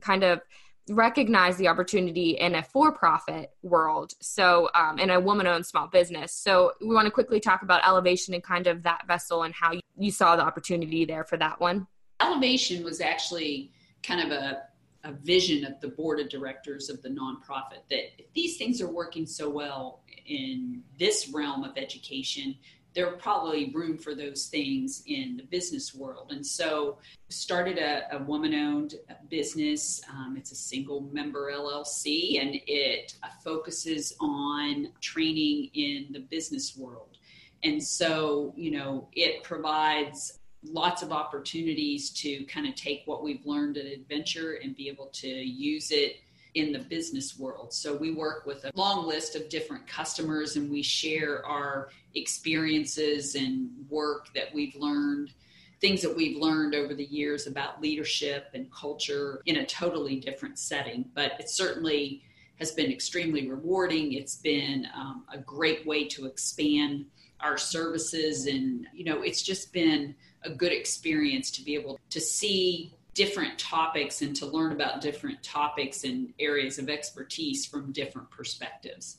kind 0.00 0.24
of 0.24 0.40
recognize 0.88 1.56
the 1.56 1.68
opportunity 1.68 2.30
in 2.30 2.54
a 2.54 2.62
for-profit 2.62 3.52
world 3.62 4.12
so 4.20 4.68
um, 4.74 4.98
in 4.98 5.10
a 5.10 5.20
woman-owned 5.20 5.64
small 5.64 5.86
business. 5.86 6.32
So 6.32 6.72
we 6.80 6.94
want 6.94 7.06
to 7.06 7.10
quickly 7.10 7.40
talk 7.40 7.62
about 7.62 7.86
elevation 7.86 8.34
and 8.34 8.42
kind 8.42 8.66
of 8.66 8.82
that 8.82 9.06
vessel 9.06 9.44
and 9.44 9.54
how 9.54 9.72
you 9.96 10.10
saw 10.10 10.36
the 10.36 10.42
opportunity 10.42 11.04
there 11.04 11.24
for 11.24 11.36
that 11.36 11.60
one. 11.60 11.86
Elevation 12.20 12.84
was 12.84 13.00
actually 13.00 13.72
kind 14.02 14.20
of 14.20 14.36
a, 14.36 14.62
a 15.04 15.12
vision 15.12 15.64
of 15.64 15.80
the 15.80 15.88
board 15.88 16.18
of 16.20 16.28
directors 16.28 16.90
of 16.90 17.00
the 17.02 17.08
nonprofit 17.08 17.82
that 17.90 18.18
if 18.18 18.32
these 18.34 18.56
things 18.56 18.80
are 18.80 18.90
working 18.90 19.26
so 19.26 19.48
well 19.48 20.02
in 20.26 20.82
this 20.98 21.28
realm 21.32 21.64
of 21.64 21.76
education 21.76 22.56
there 22.94 23.10
probably 23.12 23.70
room 23.74 23.96
for 23.96 24.14
those 24.14 24.46
things 24.46 25.02
in 25.06 25.36
the 25.36 25.44
business 25.44 25.94
world. 25.94 26.30
And 26.30 26.46
so 26.46 26.98
started 27.28 27.78
a, 27.78 28.16
a 28.16 28.22
woman-owned 28.22 28.94
business. 29.30 30.02
Um, 30.10 30.36
it's 30.36 30.52
a 30.52 30.56
single 30.56 31.00
member 31.12 31.50
LLC, 31.50 32.40
and 32.40 32.60
it 32.66 33.14
focuses 33.42 34.14
on 34.20 34.88
training 35.00 35.70
in 35.74 36.08
the 36.12 36.20
business 36.20 36.76
world. 36.76 37.16
And 37.64 37.82
so, 37.82 38.52
you 38.56 38.72
know, 38.72 39.08
it 39.12 39.42
provides 39.44 40.38
lots 40.64 41.02
of 41.02 41.12
opportunities 41.12 42.10
to 42.10 42.44
kind 42.44 42.66
of 42.66 42.74
take 42.74 43.02
what 43.06 43.22
we've 43.22 43.44
learned 43.44 43.76
at 43.76 43.86
EdVenture 43.86 44.62
and 44.62 44.76
be 44.76 44.88
able 44.88 45.06
to 45.06 45.28
use 45.28 45.90
it 45.90 46.16
in 46.54 46.72
the 46.72 46.78
business 46.78 47.38
world. 47.38 47.72
So 47.72 47.96
we 47.96 48.12
work 48.12 48.44
with 48.46 48.64
a 48.64 48.72
long 48.74 49.06
list 49.06 49.36
of 49.36 49.48
different 49.48 49.86
customers 49.86 50.56
and 50.56 50.70
we 50.70 50.82
share 50.82 51.44
our 51.46 51.88
experiences 52.14 53.34
and 53.34 53.70
work 53.88 54.28
that 54.34 54.52
we've 54.52 54.74
learned, 54.74 55.32
things 55.80 56.02
that 56.02 56.14
we've 56.14 56.36
learned 56.36 56.74
over 56.74 56.94
the 56.94 57.04
years 57.04 57.46
about 57.46 57.80
leadership 57.80 58.48
and 58.52 58.70
culture 58.72 59.40
in 59.46 59.56
a 59.56 59.66
totally 59.66 60.16
different 60.16 60.58
setting. 60.58 61.06
But 61.14 61.32
it 61.40 61.48
certainly 61.48 62.22
has 62.58 62.72
been 62.72 62.92
extremely 62.92 63.48
rewarding. 63.48 64.12
It's 64.12 64.36
been 64.36 64.86
um, 64.94 65.24
a 65.32 65.38
great 65.38 65.86
way 65.86 66.06
to 66.08 66.26
expand 66.26 67.06
our 67.42 67.58
services 67.58 68.46
and 68.46 68.86
you 68.94 69.04
know 69.04 69.22
it's 69.22 69.42
just 69.42 69.72
been 69.72 70.14
a 70.44 70.50
good 70.50 70.72
experience 70.72 71.50
to 71.50 71.64
be 71.64 71.74
able 71.74 71.98
to 72.10 72.20
see 72.20 72.94
different 73.14 73.58
topics 73.58 74.22
and 74.22 74.34
to 74.36 74.46
learn 74.46 74.72
about 74.72 75.00
different 75.00 75.42
topics 75.42 76.04
and 76.04 76.32
areas 76.38 76.78
of 76.78 76.88
expertise 76.88 77.66
from 77.66 77.92
different 77.92 78.30
perspectives. 78.30 79.18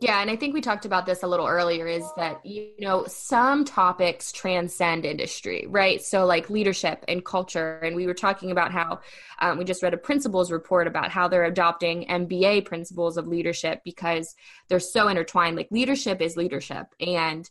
Yeah, 0.00 0.20
and 0.20 0.28
I 0.28 0.34
think 0.34 0.54
we 0.54 0.60
talked 0.60 0.84
about 0.86 1.06
this 1.06 1.22
a 1.22 1.26
little 1.26 1.46
earlier 1.46 1.86
is 1.86 2.04
that, 2.16 2.44
you 2.44 2.72
know, 2.80 3.04
some 3.06 3.64
topics 3.64 4.32
transcend 4.32 5.04
industry, 5.04 5.66
right? 5.68 6.02
So, 6.02 6.26
like 6.26 6.50
leadership 6.50 7.04
and 7.06 7.24
culture. 7.24 7.78
And 7.78 7.94
we 7.94 8.06
were 8.06 8.14
talking 8.14 8.50
about 8.50 8.72
how 8.72 9.00
um, 9.38 9.56
we 9.56 9.64
just 9.64 9.84
read 9.84 9.94
a 9.94 9.96
principals 9.96 10.50
report 10.50 10.88
about 10.88 11.10
how 11.10 11.28
they're 11.28 11.44
adopting 11.44 12.06
MBA 12.06 12.64
principles 12.64 13.16
of 13.16 13.28
leadership 13.28 13.82
because 13.84 14.34
they're 14.68 14.80
so 14.80 15.06
intertwined. 15.06 15.56
Like, 15.56 15.68
leadership 15.70 16.20
is 16.20 16.36
leadership. 16.36 16.88
And 16.98 17.48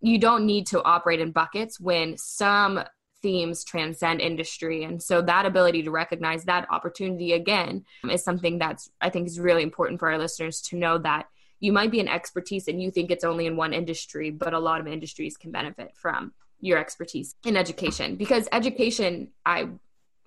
you 0.00 0.18
don't 0.18 0.44
need 0.44 0.66
to 0.68 0.82
operate 0.82 1.20
in 1.20 1.30
buckets 1.30 1.80
when 1.80 2.18
some 2.18 2.82
themes 3.26 3.64
transcend 3.64 4.20
industry. 4.20 4.84
And 4.84 5.02
so 5.02 5.20
that 5.20 5.46
ability 5.46 5.82
to 5.82 5.90
recognize 5.90 6.44
that 6.44 6.64
opportunity 6.70 7.32
again 7.32 7.84
is 8.08 8.22
something 8.22 8.56
that's 8.56 8.88
i 9.00 9.10
think 9.10 9.26
is 9.26 9.40
really 9.40 9.64
important 9.64 9.98
for 9.98 10.08
our 10.12 10.16
listeners 10.16 10.60
to 10.60 10.76
know 10.76 10.96
that 10.98 11.26
you 11.58 11.72
might 11.72 11.90
be 11.90 11.98
an 11.98 12.06
expertise 12.06 12.68
and 12.68 12.80
you 12.80 12.92
think 12.92 13.10
it's 13.10 13.24
only 13.24 13.46
in 13.46 13.56
one 13.56 13.72
industry 13.72 14.30
but 14.30 14.54
a 14.54 14.60
lot 14.60 14.80
of 14.80 14.86
industries 14.86 15.36
can 15.36 15.50
benefit 15.50 15.90
from 15.96 16.32
your 16.60 16.78
expertise 16.78 17.34
in 17.44 17.56
education. 17.56 18.14
Because 18.14 18.48
education 18.52 19.28
i 19.44 19.68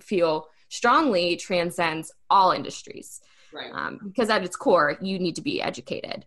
feel 0.02 0.50
strongly 0.68 1.38
transcends 1.38 2.12
all 2.30 2.52
industries. 2.52 3.22
Right. 3.54 3.72
Um, 3.74 4.00
because 4.04 4.30
at 4.30 4.44
its 4.44 4.58
core 4.58 4.98
you 5.02 5.20
need 5.20 5.36
to 5.36 5.42
be 5.42 5.62
educated 5.62 6.26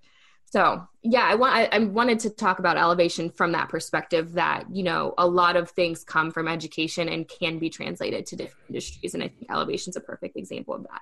so 0.53 0.87
yeah, 1.03 1.23
I 1.23 1.35
want 1.35 1.55
I, 1.55 1.65
I, 1.73 1.79
wanted 1.79 2.21
to 2.21 2.31
talk 2.31 2.59
about 2.59 2.77
elevation 2.77 3.31
from 3.31 3.53
that 3.53 3.71
perspective 3.71 4.35
that 4.35 4.65
you 4.71 4.83
know 4.83 5.15
a 5.17 5.27
lot 5.27 5.57
of 5.57 5.71
things 5.71 6.05
come 6.05 6.31
from 6.31 6.47
education 6.47 7.09
and 7.09 7.27
can 7.27 7.59
be 7.59 7.71
translated 7.71 8.27
to 8.27 8.37
different 8.37 8.67
industries, 8.69 9.15
and 9.15 9.23
I 9.23 9.29
think 9.29 9.51
elevation 9.51 9.93
is 9.93 9.97
a 9.97 10.01
perfect 10.01 10.37
example 10.37 10.75
of 10.75 10.83
that. 10.83 11.01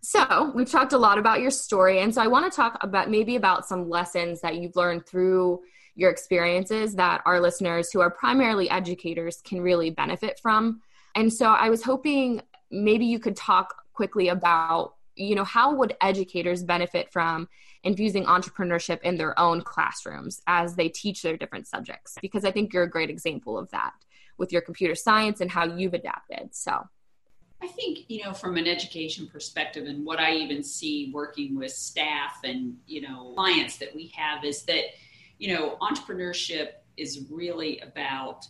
So 0.00 0.52
we've 0.54 0.70
talked 0.70 0.94
a 0.94 0.98
lot 0.98 1.18
about 1.18 1.40
your 1.40 1.50
story, 1.50 2.00
and 2.00 2.14
so 2.14 2.22
I 2.22 2.28
want 2.28 2.50
to 2.50 2.56
talk 2.56 2.78
about 2.80 3.10
maybe 3.10 3.36
about 3.36 3.68
some 3.68 3.90
lessons 3.90 4.40
that 4.40 4.56
you've 4.56 4.74
learned 4.74 5.04
through 5.04 5.60
your 5.94 6.10
experiences 6.10 6.94
that 6.94 7.20
our 7.26 7.40
listeners 7.40 7.92
who 7.92 8.00
are 8.00 8.10
primarily 8.10 8.70
educators 8.70 9.42
can 9.42 9.60
really 9.60 9.90
benefit 9.90 10.40
from. 10.40 10.80
And 11.14 11.30
so 11.30 11.50
I 11.50 11.68
was 11.68 11.82
hoping 11.82 12.40
maybe 12.70 13.04
you 13.04 13.18
could 13.18 13.36
talk 13.36 13.74
quickly 13.92 14.28
about 14.28 14.94
you 15.14 15.34
know 15.34 15.44
how 15.44 15.74
would 15.74 15.94
educators 16.00 16.64
benefit 16.64 17.12
from 17.12 17.46
infusing 17.82 18.24
entrepreneurship 18.24 19.00
in 19.02 19.16
their 19.16 19.38
own 19.38 19.62
classrooms 19.62 20.42
as 20.46 20.76
they 20.76 20.88
teach 20.88 21.22
their 21.22 21.36
different 21.36 21.66
subjects 21.66 22.16
because 22.20 22.44
i 22.44 22.50
think 22.50 22.72
you're 22.72 22.82
a 22.82 22.90
great 22.90 23.10
example 23.10 23.58
of 23.58 23.70
that 23.70 23.92
with 24.40 24.52
your 24.52 24.62
computer 24.62 24.94
science 24.94 25.40
and 25.40 25.50
how 25.50 25.64
you've 25.64 25.94
adapted 25.94 26.54
so. 26.54 26.88
I 27.62 27.66
think, 27.68 28.06
you 28.08 28.24
know, 28.24 28.32
from 28.32 28.56
an 28.56 28.66
education 28.66 29.26
perspective 29.26 29.86
and 29.86 30.04
what 30.04 30.18
I 30.18 30.32
even 30.36 30.62
see 30.62 31.10
working 31.12 31.56
with 31.56 31.72
staff 31.72 32.38
and, 32.42 32.76
you 32.86 33.02
know, 33.02 33.34
clients 33.34 33.76
that 33.76 33.94
we 33.94 34.10
have 34.16 34.44
is 34.44 34.62
that, 34.62 34.84
you 35.38 35.54
know, 35.54 35.76
entrepreneurship 35.82 36.70
is 36.96 37.26
really 37.30 37.78
about 37.80 38.46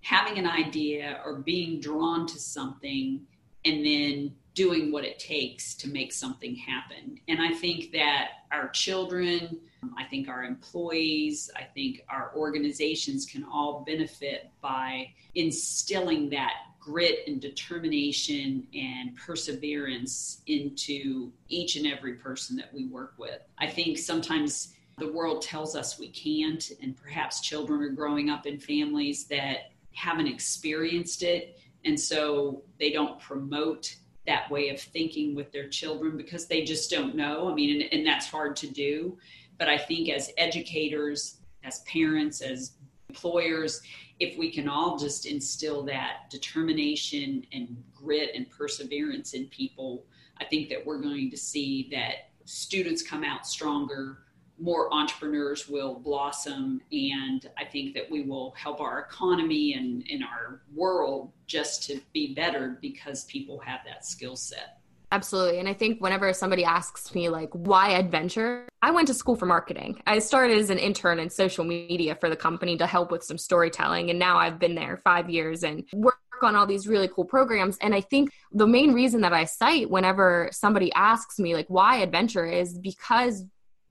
having 0.00 0.36
an 0.36 0.48
idea 0.48 1.20
or 1.24 1.38
being 1.38 1.80
drawn 1.80 2.26
to 2.26 2.38
something 2.38 3.24
and 3.64 3.86
then 3.86 4.34
doing 4.54 4.92
what 4.92 5.04
it 5.04 5.18
takes 5.18 5.74
to 5.74 5.88
make 5.88 6.12
something 6.12 6.54
happen. 6.54 7.18
And 7.28 7.42
I 7.42 7.52
think 7.52 7.92
that 7.92 8.28
our 8.52 8.68
children, 8.68 9.58
I 9.98 10.04
think 10.04 10.28
our 10.28 10.44
employees, 10.44 11.50
I 11.56 11.64
think 11.64 12.02
our 12.08 12.32
organizations 12.36 13.26
can 13.26 13.44
all 13.44 13.84
benefit 13.84 14.50
by 14.60 15.12
instilling 15.34 16.30
that 16.30 16.52
grit 16.78 17.20
and 17.26 17.40
determination 17.40 18.66
and 18.74 19.16
perseverance 19.16 20.42
into 20.46 21.32
each 21.48 21.76
and 21.76 21.86
every 21.86 22.14
person 22.14 22.56
that 22.56 22.72
we 22.72 22.86
work 22.86 23.14
with. 23.18 23.40
I 23.58 23.66
think 23.66 23.98
sometimes 23.98 24.74
the 24.98 25.10
world 25.10 25.42
tells 25.42 25.74
us 25.74 25.98
we 25.98 26.10
can't, 26.10 26.70
and 26.80 26.96
perhaps 26.96 27.40
children 27.40 27.82
are 27.82 27.88
growing 27.88 28.30
up 28.30 28.46
in 28.46 28.60
families 28.60 29.24
that 29.24 29.72
haven't 29.92 30.28
experienced 30.28 31.22
it. 31.22 31.58
And 31.84 31.98
so 31.98 32.62
they 32.78 32.92
don't 32.92 33.18
promote 33.18 33.96
that 34.26 34.50
way 34.50 34.70
of 34.70 34.80
thinking 34.80 35.34
with 35.34 35.52
their 35.52 35.68
children 35.68 36.16
because 36.16 36.46
they 36.46 36.62
just 36.62 36.90
don't 36.90 37.14
know. 37.14 37.50
I 37.50 37.54
mean, 37.54 37.82
and, 37.82 37.92
and 37.92 38.06
that's 38.06 38.26
hard 38.26 38.56
to 38.56 38.66
do. 38.66 39.18
But 39.58 39.68
I 39.68 39.78
think 39.78 40.08
as 40.08 40.32
educators, 40.36 41.38
as 41.62 41.80
parents, 41.80 42.40
as 42.40 42.72
employers, 43.08 43.82
if 44.20 44.38
we 44.38 44.50
can 44.50 44.68
all 44.68 44.96
just 44.96 45.26
instill 45.26 45.82
that 45.84 46.30
determination 46.30 47.44
and 47.52 47.82
grit 47.94 48.30
and 48.34 48.48
perseverance 48.50 49.34
in 49.34 49.46
people, 49.46 50.04
I 50.38 50.44
think 50.44 50.68
that 50.70 50.84
we're 50.84 51.00
going 51.00 51.30
to 51.30 51.36
see 51.36 51.88
that 51.92 52.30
students 52.44 53.02
come 53.02 53.24
out 53.24 53.46
stronger, 53.46 54.23
more 54.58 54.92
entrepreneurs 54.92 55.68
will 55.68 55.94
blossom 55.94 56.80
and 56.92 57.50
i 57.58 57.64
think 57.64 57.94
that 57.94 58.08
we 58.10 58.22
will 58.22 58.52
help 58.56 58.80
our 58.80 59.00
economy 59.00 59.74
and 59.74 60.06
in 60.08 60.22
our 60.22 60.60
world 60.74 61.32
just 61.46 61.82
to 61.82 62.00
be 62.12 62.34
better 62.34 62.78
because 62.80 63.24
people 63.24 63.58
have 63.58 63.80
that 63.84 64.04
skill 64.04 64.36
set 64.36 64.78
Absolutely. 65.14 65.60
And 65.60 65.68
I 65.68 65.74
think 65.74 66.00
whenever 66.00 66.32
somebody 66.32 66.64
asks 66.64 67.14
me, 67.14 67.28
like, 67.28 67.50
why 67.52 68.02
EdVenture? 68.02 68.66
I 68.82 68.90
went 68.90 69.06
to 69.06 69.14
school 69.14 69.36
for 69.36 69.46
marketing. 69.46 70.02
I 70.08 70.18
started 70.18 70.58
as 70.58 70.70
an 70.70 70.78
intern 70.78 71.20
in 71.20 71.30
social 71.30 71.64
media 71.64 72.16
for 72.16 72.28
the 72.28 72.34
company 72.34 72.76
to 72.78 72.86
help 72.86 73.12
with 73.12 73.22
some 73.22 73.38
storytelling. 73.38 74.10
And 74.10 74.18
now 74.18 74.38
I've 74.38 74.58
been 74.58 74.74
there 74.74 75.00
five 75.04 75.30
years 75.30 75.62
and 75.62 75.84
work 75.92 76.16
on 76.42 76.56
all 76.56 76.66
these 76.66 76.88
really 76.88 77.06
cool 77.06 77.24
programs. 77.24 77.78
And 77.80 77.94
I 77.94 78.00
think 78.00 78.32
the 78.50 78.66
main 78.66 78.92
reason 78.92 79.20
that 79.20 79.32
I 79.32 79.44
cite 79.44 79.88
whenever 79.88 80.48
somebody 80.50 80.92
asks 80.94 81.38
me, 81.38 81.54
like, 81.54 81.66
why 81.68 82.04
EdVenture 82.04 82.52
is 82.52 82.76
because 82.76 83.44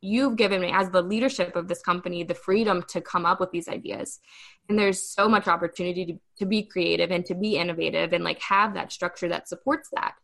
you've 0.04 0.36
given 0.36 0.62
me 0.62 0.70
as 0.74 0.90
the 0.90 1.02
leadership 1.02 1.56
of 1.56 1.68
this 1.68 1.82
company 1.82 2.24
the 2.24 2.34
freedom 2.34 2.84
to 2.90 3.00
come 3.00 3.26
up 3.26 3.40
with 3.40 3.52
these 3.52 3.70
ideas. 3.70 4.20
And 4.68 4.78
there's 4.78 5.02
so 5.02 5.30
much 5.30 5.48
opportunity 5.48 6.06
to, 6.06 6.20
to 6.40 6.46
be 6.46 6.64
creative 6.64 7.10
and 7.10 7.26
to 7.26 7.36
be 7.36 7.56
innovative 7.56 8.12
and 8.12 8.24
like 8.24 8.42
have 8.42 8.74
that 8.74 8.92
structure 8.92 9.30
that 9.30 9.48
supports 9.48 9.90
that. 9.94 10.16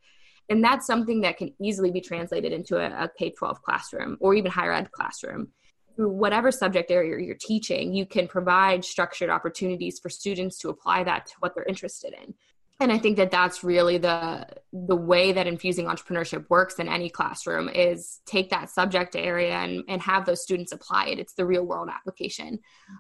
And 0.50 0.64
that's 0.64 0.86
something 0.86 1.22
that 1.22 1.38
can 1.38 1.54
easily 1.62 1.92
be 1.92 2.02
translated 2.02 2.52
into 2.52 2.78
a, 2.78 3.06
a 3.06 3.10
k-12 3.18 3.62
classroom 3.62 4.18
or 4.20 4.34
even 4.34 4.52
higher 4.52 4.74
ed 4.74 4.92
classroom. 4.92 5.50
Through 5.96 6.10
whatever 6.10 6.52
subject 6.52 6.92
area 6.92 7.26
you're 7.26 7.36
teaching 7.36 7.94
you 7.94 8.06
can 8.06 8.28
provide 8.28 8.86
structured 8.86 9.30
opportunities 9.30 10.00
for 10.00 10.10
students 10.10 10.58
to 10.60 10.70
apply 10.70 11.04
that 11.04 11.26
to 11.28 11.34
what 11.40 11.56
they're 11.56 11.66
interested 11.66 12.14
in 12.24 12.34
and 12.80 12.92
i 12.92 12.98
think 12.98 13.18
that 13.18 13.32
that's 13.32 13.64
really 13.64 13.98
the 13.98 14.46
the 14.72 14.96
way 14.96 15.32
that 15.32 15.48
infusing 15.48 15.86
entrepreneurship 15.86 16.46
works 16.50 16.76
in 16.76 16.88
any 16.88 17.10
classroom 17.10 17.70
is 17.70 18.22
take 18.26 18.50
that 18.50 18.70
subject 18.70 19.16
area 19.16 19.54
and, 19.54 19.84
and 19.88 20.02
have 20.02 20.26
those 20.26 20.42
students 20.42 20.72
apply 20.72 21.08
it 21.08 21.20
it's 21.20 21.34
the 21.34 21.46
real 21.46 21.66
world 21.66 21.90
application 21.90 22.60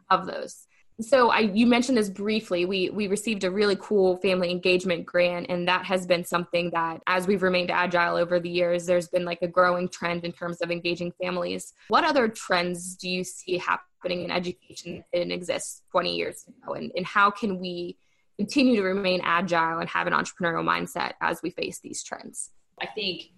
of 0.09 0.25
those 0.25 0.67
so 1.01 1.29
I 1.29 1.39
you 1.39 1.65
mentioned 1.65 1.97
this 1.97 2.09
briefly. 2.09 2.65
We 2.65 2.89
we 2.89 3.07
received 3.07 3.43
a 3.43 3.51
really 3.51 3.77
cool 3.79 4.17
family 4.17 4.51
engagement 4.51 5.05
grant 5.05 5.45
and 5.49 5.67
that 5.67 5.85
has 5.85 6.05
been 6.05 6.25
something 6.25 6.71
that 6.71 7.01
as 7.07 7.25
we've 7.25 7.41
remained 7.41 7.71
agile 7.71 8.17
over 8.17 8.39
the 8.39 8.49
years 8.49 8.85
there's 8.85 9.07
been 9.07 9.23
like 9.23 9.41
a 9.41 9.47
growing 9.47 9.87
trend 9.87 10.25
in 10.25 10.33
terms 10.33 10.61
of 10.61 10.71
engaging 10.71 11.13
families. 11.21 11.73
What 11.87 12.03
other 12.03 12.27
trends 12.27 12.95
do 12.95 13.09
you 13.09 13.23
see 13.23 13.57
happening 13.57 14.23
in 14.23 14.31
education 14.31 14.97
that 14.97 15.19
didn't 15.19 15.31
exist 15.31 15.83
20 15.91 16.15
years 16.15 16.45
ago 16.47 16.73
and, 16.73 16.91
and 16.95 17.05
how 17.05 17.31
can 17.31 17.59
we 17.59 17.97
continue 18.39 18.77
to 18.77 18.83
remain 18.83 19.19
agile 19.21 19.79
and 19.79 19.89
have 19.89 20.07
an 20.07 20.13
entrepreneurial 20.13 20.63
mindset 20.63 21.11
as 21.19 21.41
we 21.43 21.49
face 21.49 21.79
these 21.79 22.01
trends? 22.01 22.51
I 22.81 22.85
think 22.85 23.31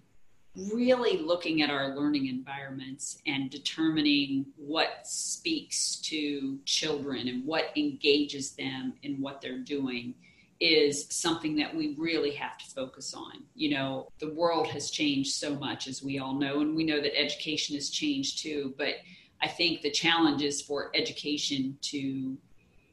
really 0.70 1.18
looking 1.18 1.60
at 1.60 1.70
our 1.70 1.96
learning 1.96 2.28
environments 2.28 3.18
and 3.26 3.50
determining 3.50 4.46
what 4.56 5.04
speaks 5.04 5.96
to 5.96 6.60
children 6.66 7.26
and 7.26 7.44
what 7.44 7.76
engages 7.76 8.52
them 8.52 8.92
in 9.02 9.20
what 9.20 9.40
they're 9.40 9.58
doing 9.58 10.14
is 10.60 11.08
something 11.10 11.56
that 11.56 11.74
we 11.74 11.96
really 11.98 12.30
have 12.30 12.56
to 12.58 12.66
focus 12.66 13.12
on. 13.12 13.42
You 13.56 13.70
know, 13.70 14.08
the 14.20 14.32
world 14.32 14.68
has 14.68 14.92
changed 14.92 15.32
so 15.32 15.56
much, 15.56 15.88
as 15.88 16.04
we 16.04 16.20
all 16.20 16.34
know, 16.34 16.60
and 16.60 16.76
we 16.76 16.84
know 16.84 17.00
that 17.00 17.18
education 17.18 17.74
has 17.74 17.90
changed 17.90 18.40
too. 18.40 18.72
But 18.78 18.94
I 19.40 19.48
think 19.48 19.82
the 19.82 19.90
challenge 19.90 20.42
is 20.42 20.62
for 20.62 20.92
education 20.94 21.76
to 21.80 22.36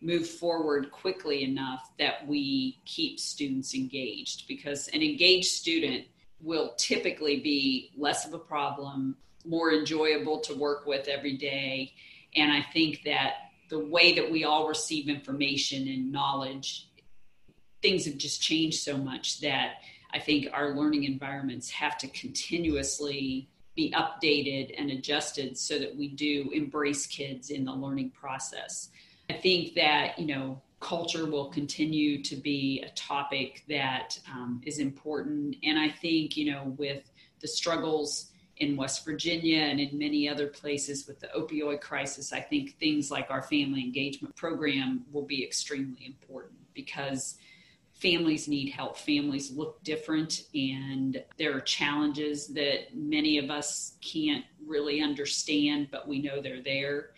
move 0.01 0.27
forward 0.27 0.91
quickly 0.91 1.43
enough 1.43 1.91
that 1.99 2.25
we 2.27 2.79
keep 2.85 3.19
students 3.19 3.73
engaged 3.75 4.47
because 4.47 4.87
an 4.89 5.01
engaged 5.01 5.47
student 5.47 6.05
will 6.41 6.73
typically 6.77 7.39
be 7.39 7.91
less 7.97 8.25
of 8.25 8.33
a 8.33 8.39
problem, 8.39 9.15
more 9.45 9.73
enjoyable 9.73 10.39
to 10.39 10.53
work 10.55 10.85
with 10.85 11.07
every 11.07 11.35
day. 11.35 11.93
And 12.35 12.51
I 12.51 12.65
think 12.73 13.01
that 13.05 13.33
the 13.69 13.79
way 13.79 14.15
that 14.15 14.31
we 14.31 14.45
all 14.45 14.67
receive 14.67 15.09
information 15.09 15.87
and 15.87 16.11
knowledge, 16.11 16.87
things 17.81 18.05
have 18.05 18.17
just 18.17 18.41
changed 18.41 18.79
so 18.79 18.97
much 18.97 19.41
that 19.41 19.75
I 20.11 20.19
think 20.19 20.47
our 20.53 20.75
learning 20.75 21.03
environments 21.03 21.69
have 21.71 21.97
to 21.99 22.07
continuously 22.07 23.49
be 23.75 23.93
updated 23.95 24.73
and 24.77 24.91
adjusted 24.91 25.57
so 25.57 25.77
that 25.77 25.95
we 25.95 26.07
do 26.09 26.49
embrace 26.53 27.05
kids 27.05 27.49
in 27.49 27.63
the 27.63 27.71
learning 27.71 28.11
process. 28.11 28.89
I 29.29 29.33
think 29.33 29.75
that, 29.75 30.17
you 30.17 30.25
know, 30.25 30.61
culture 30.79 31.25
will 31.25 31.49
continue 31.49 32.23
to 32.23 32.35
be 32.35 32.81
a 32.85 32.89
topic 32.91 33.63
that 33.69 34.17
um, 34.31 34.61
is 34.65 34.79
important. 34.79 35.57
And 35.63 35.77
I 35.77 35.89
think, 35.89 36.37
you 36.37 36.51
know, 36.51 36.73
with 36.77 37.11
the 37.41 37.47
struggles 37.47 38.31
in 38.57 38.75
West 38.75 39.05
Virginia 39.05 39.59
and 39.59 39.79
in 39.79 39.97
many 39.97 40.27
other 40.27 40.47
places 40.47 41.07
with 41.07 41.19
the 41.19 41.27
opioid 41.27 41.81
crisis, 41.81 42.33
I 42.33 42.41
think 42.41 42.77
things 42.77 43.11
like 43.11 43.29
our 43.29 43.41
family 43.41 43.81
engagement 43.81 44.35
program 44.35 45.05
will 45.11 45.25
be 45.25 45.43
extremely 45.43 46.05
important 46.05 46.59
because 46.73 47.37
families 47.93 48.47
need 48.47 48.69
help. 48.69 48.97
Families 48.97 49.51
look 49.51 49.83
different, 49.83 50.43
and 50.53 51.23
there 51.37 51.55
are 51.55 51.61
challenges 51.61 52.47
that 52.47 52.95
many 52.95 53.37
of 53.37 53.49
us 53.49 53.93
can't 54.01 54.45
really 54.65 55.01
understand, 55.01 55.89
but 55.91 56.07
we 56.07 56.21
know 56.21 56.41
they're 56.41 56.61
there. 56.61 57.11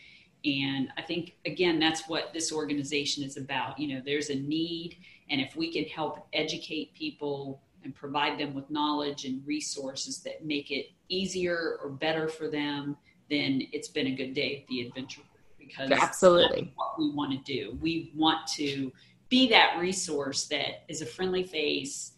And 0.43 0.89
I 0.97 1.01
think, 1.01 1.35
again, 1.45 1.79
that's 1.79 2.07
what 2.07 2.33
this 2.33 2.51
organization 2.51 3.23
is 3.23 3.37
about. 3.37 3.77
You 3.79 3.95
know, 3.95 4.01
there's 4.03 4.29
a 4.29 4.35
need, 4.35 4.97
and 5.29 5.39
if 5.39 5.55
we 5.55 5.71
can 5.71 5.85
help 5.85 6.27
educate 6.33 6.93
people 6.95 7.61
and 7.83 7.93
provide 7.93 8.39
them 8.39 8.53
with 8.53 8.69
knowledge 8.69 9.25
and 9.25 9.45
resources 9.45 10.19
that 10.19 10.45
make 10.45 10.71
it 10.71 10.87
easier 11.09 11.77
or 11.81 11.89
better 11.89 12.27
for 12.27 12.47
them, 12.47 12.97
then 13.29 13.61
it's 13.71 13.87
been 13.87 14.07
a 14.07 14.15
good 14.15 14.33
day 14.33 14.61
at 14.61 14.67
the 14.67 14.75
EdVenture 14.75 15.23
because 15.57 15.91
absolutely 15.91 16.71
what 16.75 16.99
we 16.99 17.11
want 17.11 17.31
to 17.31 17.53
do. 17.53 17.77
We 17.81 18.11
want 18.15 18.45
to 18.55 18.91
be 19.29 19.47
that 19.49 19.77
resource 19.79 20.47
that 20.47 20.83
is 20.89 21.01
a 21.01 21.05
friendly 21.05 21.43
face, 21.43 22.13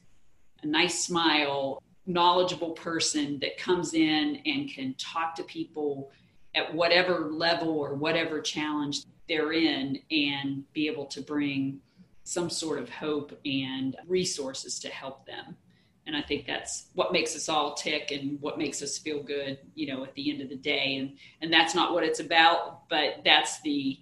a 0.63 0.67
nice 0.67 1.05
smile, 1.05 1.81
knowledgeable 2.05 2.71
person 2.71 3.39
that 3.39 3.57
comes 3.57 3.93
in 3.93 4.41
and 4.45 4.69
can 4.69 4.95
talk 4.95 5.35
to 5.35 5.43
people 5.43 6.11
at 6.55 6.73
whatever 6.73 7.29
level 7.31 7.69
or 7.69 7.93
whatever 7.95 8.41
challenge 8.41 9.03
they're 9.27 9.53
in 9.53 9.99
and 10.11 10.63
be 10.73 10.87
able 10.87 11.05
to 11.05 11.21
bring 11.21 11.79
some 12.23 12.49
sort 12.49 12.79
of 12.79 12.89
hope 12.89 13.37
and 13.45 13.95
resources 14.07 14.79
to 14.79 14.89
help 14.89 15.25
them. 15.25 15.57
And 16.05 16.15
I 16.15 16.21
think 16.21 16.45
that's 16.45 16.87
what 16.93 17.13
makes 17.13 17.35
us 17.35 17.47
all 17.47 17.75
tick 17.75 18.11
and 18.11 18.39
what 18.41 18.57
makes 18.57 18.81
us 18.81 18.97
feel 18.97 19.23
good, 19.23 19.57
you 19.73 19.87
know, 19.87 20.03
at 20.03 20.13
the 20.15 20.31
end 20.31 20.41
of 20.41 20.49
the 20.49 20.57
day. 20.57 20.97
And 20.97 21.17
and 21.41 21.51
that's 21.51 21.73
not 21.73 21.93
what 21.93 22.03
it's 22.03 22.19
about, 22.19 22.89
but 22.89 23.21
that's 23.23 23.61
the 23.61 23.99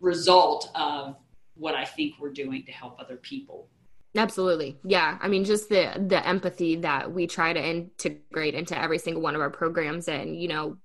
result 0.00 0.70
of 0.74 1.16
what 1.54 1.74
I 1.74 1.84
think 1.84 2.14
we're 2.18 2.32
doing 2.32 2.64
to 2.66 2.72
help 2.72 3.00
other 3.00 3.16
people. 3.16 3.68
Absolutely. 4.16 4.78
Yeah. 4.84 5.18
I 5.20 5.28
mean, 5.28 5.44
just 5.44 5.68
the 5.68 5.92
the 6.04 6.26
empathy 6.26 6.76
that 6.76 7.12
we 7.12 7.26
try 7.26 7.52
to 7.52 7.64
integrate 7.64 8.54
into 8.54 8.76
every 8.76 8.98
single 8.98 9.22
one 9.22 9.34
of 9.34 9.40
our 9.40 9.50
programs 9.50 10.08
and, 10.08 10.40
you 10.40 10.48
know, 10.48 10.78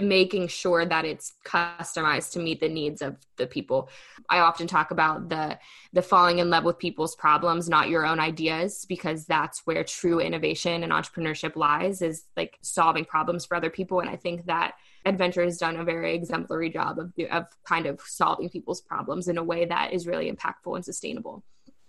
making 0.00 0.48
sure 0.48 0.86
that 0.86 1.04
it's 1.04 1.34
customized 1.44 2.32
to 2.32 2.38
meet 2.38 2.60
the 2.60 2.68
needs 2.68 3.02
of 3.02 3.16
the 3.36 3.46
people. 3.46 3.90
I 4.30 4.38
often 4.38 4.66
talk 4.66 4.90
about 4.90 5.28
the 5.28 5.58
the 5.92 6.00
falling 6.00 6.38
in 6.38 6.48
love 6.48 6.64
with 6.64 6.78
people's 6.78 7.14
problems 7.14 7.68
not 7.68 7.90
your 7.90 8.06
own 8.06 8.18
ideas 8.18 8.86
because 8.88 9.26
that's 9.26 9.62
where 9.66 9.84
true 9.84 10.18
innovation 10.18 10.82
and 10.82 10.92
entrepreneurship 10.92 11.56
lies 11.56 12.00
is 12.00 12.24
like 12.36 12.58
solving 12.62 13.04
problems 13.04 13.44
for 13.44 13.56
other 13.56 13.70
people. 13.70 14.00
And 14.00 14.08
i 14.08 14.16
think 14.16 14.46
that 14.46 14.74
EdVenture 15.06 15.44
has 15.44 15.58
done 15.58 15.76
a 15.76 15.84
very 15.84 16.14
exemplary 16.14 16.70
job 16.70 16.98
of 16.98 17.12
of 17.30 17.46
kind 17.64 17.86
of 17.86 18.00
solving 18.00 18.48
people's 18.48 18.80
problems 18.80 19.28
in 19.28 19.36
a 19.36 19.42
way 19.42 19.66
that 19.66 19.92
is 19.92 20.06
really 20.06 20.30
impactful 20.32 20.74
and 20.74 20.84
sustainable. 20.84 21.44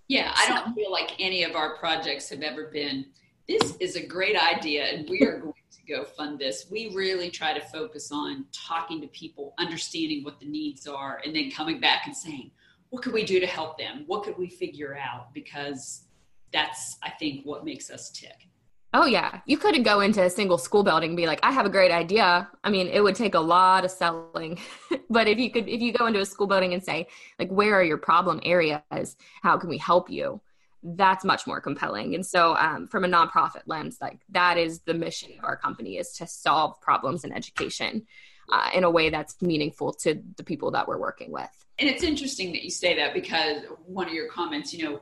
Yeah 0.10 0.34
i 0.36 0.48
don't 0.48 0.74
feel 0.74 0.92
like 0.92 1.13
any 1.20 1.44
of 1.44 1.56
our 1.56 1.78
projects 1.78 2.30
have 2.30 2.42
ever 2.42 2.68
been 2.68 3.06
this 3.48 3.76
is 3.78 3.96
a 3.96 4.06
great 4.06 4.38
idea 4.38 4.84
and 4.86 5.10
we 5.10 5.22
are 5.22 5.39
going 5.39 5.54
go 5.88 6.04
fund 6.04 6.39
this. 6.39 6.67
We 6.69 6.91
really 6.93 7.30
try 7.30 7.54
to 7.54 7.62
focus 7.62 8.12
on 8.12 8.46
talking 8.52 9.02
to 9.02 9.08
people, 9.08 9.54
understanding 9.58 10.24
what 10.24 10.39
the 10.39 10.46
needs 10.46 10.88
are, 10.88 11.22
and 11.26 11.36
then 11.36 11.52
coming 11.52 11.80
back 11.80 12.04
and 12.06 12.15
saying, 12.15 12.52
what 12.89 13.02
could 13.02 13.13
we 13.13 13.26
do 13.26 13.39
to 13.39 13.48
help 13.48 13.78
them? 13.78 14.04
What 14.06 14.24
could 14.24 14.38
we 14.38 14.50
figure 14.50 14.96
out? 14.96 15.34
Because 15.34 16.06
that's, 16.52 16.98
I 17.02 17.10
think, 17.10 17.46
what 17.46 17.65
makes 17.65 17.89
us 17.89 18.12
tick. 18.12 18.48
Oh 18.96 19.08
yeah, 19.08 19.39
you 19.48 19.58
couldn't 19.58 19.82
go 19.82 20.02
into 20.02 20.22
a 20.22 20.30
single 20.30 20.60
school 20.60 20.84
building 20.84 21.10
and 21.10 21.17
be 21.17 21.26
like, 21.26 21.39
"I 21.41 21.52
have 21.52 21.65
a 21.65 21.69
great 21.69 21.89
idea." 21.89 22.48
I 22.63 22.69
mean, 22.69 22.88
it 22.88 23.02
would 23.02 23.15
take 23.15 23.34
a 23.34 23.39
lot 23.39 23.84
of 23.84 23.89
selling. 23.89 24.60
but 25.10 25.28
if 25.28 25.39
you 25.39 25.50
could 25.50 25.67
if 25.67 25.82
you 25.82 25.91
go 25.91 26.06
into 26.06 26.19
a 26.19 26.26
school 26.26 26.46
building 26.46 26.76
and 26.76 26.84
say, 26.84 27.08
like, 27.39 27.50
"Where 27.50 27.74
are 27.74 27.84
your 27.84 27.98
problem 27.98 28.39
areas? 28.43 29.15
How 29.41 29.58
can 29.58 29.69
we 29.69 29.80
help 29.80 30.12
you?" 30.12 30.39
That's 30.84 31.24
much 31.24 31.48
more 31.48 31.62
compelling. 31.62 32.13
And 32.13 32.26
so 32.26 32.56
um, 32.58 32.88
from 32.88 33.06
a 33.06 33.08
nonprofit 33.08 33.62
lens 33.65 33.98
like 34.02 34.19
that 34.30 34.58
is 34.58 34.82
the 34.82 34.93
mission 34.93 35.32
of 35.38 35.46
our 35.46 35.56
company 35.56 35.98
is 35.98 36.12
to 36.13 36.28
solve 36.28 36.80
problems 36.82 37.24
in 37.24 37.32
education 37.32 38.06
uh, 38.52 38.69
in 38.74 38.84
a 38.84 38.91
way 38.91 39.10
that's 39.10 39.41
meaningful 39.41 39.93
to 39.93 40.22
the 40.36 40.43
people 40.43 40.72
that 40.72 40.88
we're 40.88 40.98
working 40.98 41.32
with. 41.32 41.50
And 41.80 41.89
it's 41.89 42.04
interesting 42.04 42.52
that 42.52 42.63
you 42.63 42.69
say 42.69 42.96
that 42.98 43.13
because 43.13 43.63
one 43.86 44.08
of 44.08 44.13
your 44.13 44.28
comments 44.28 44.74
you 44.74 44.84
know 44.84 45.02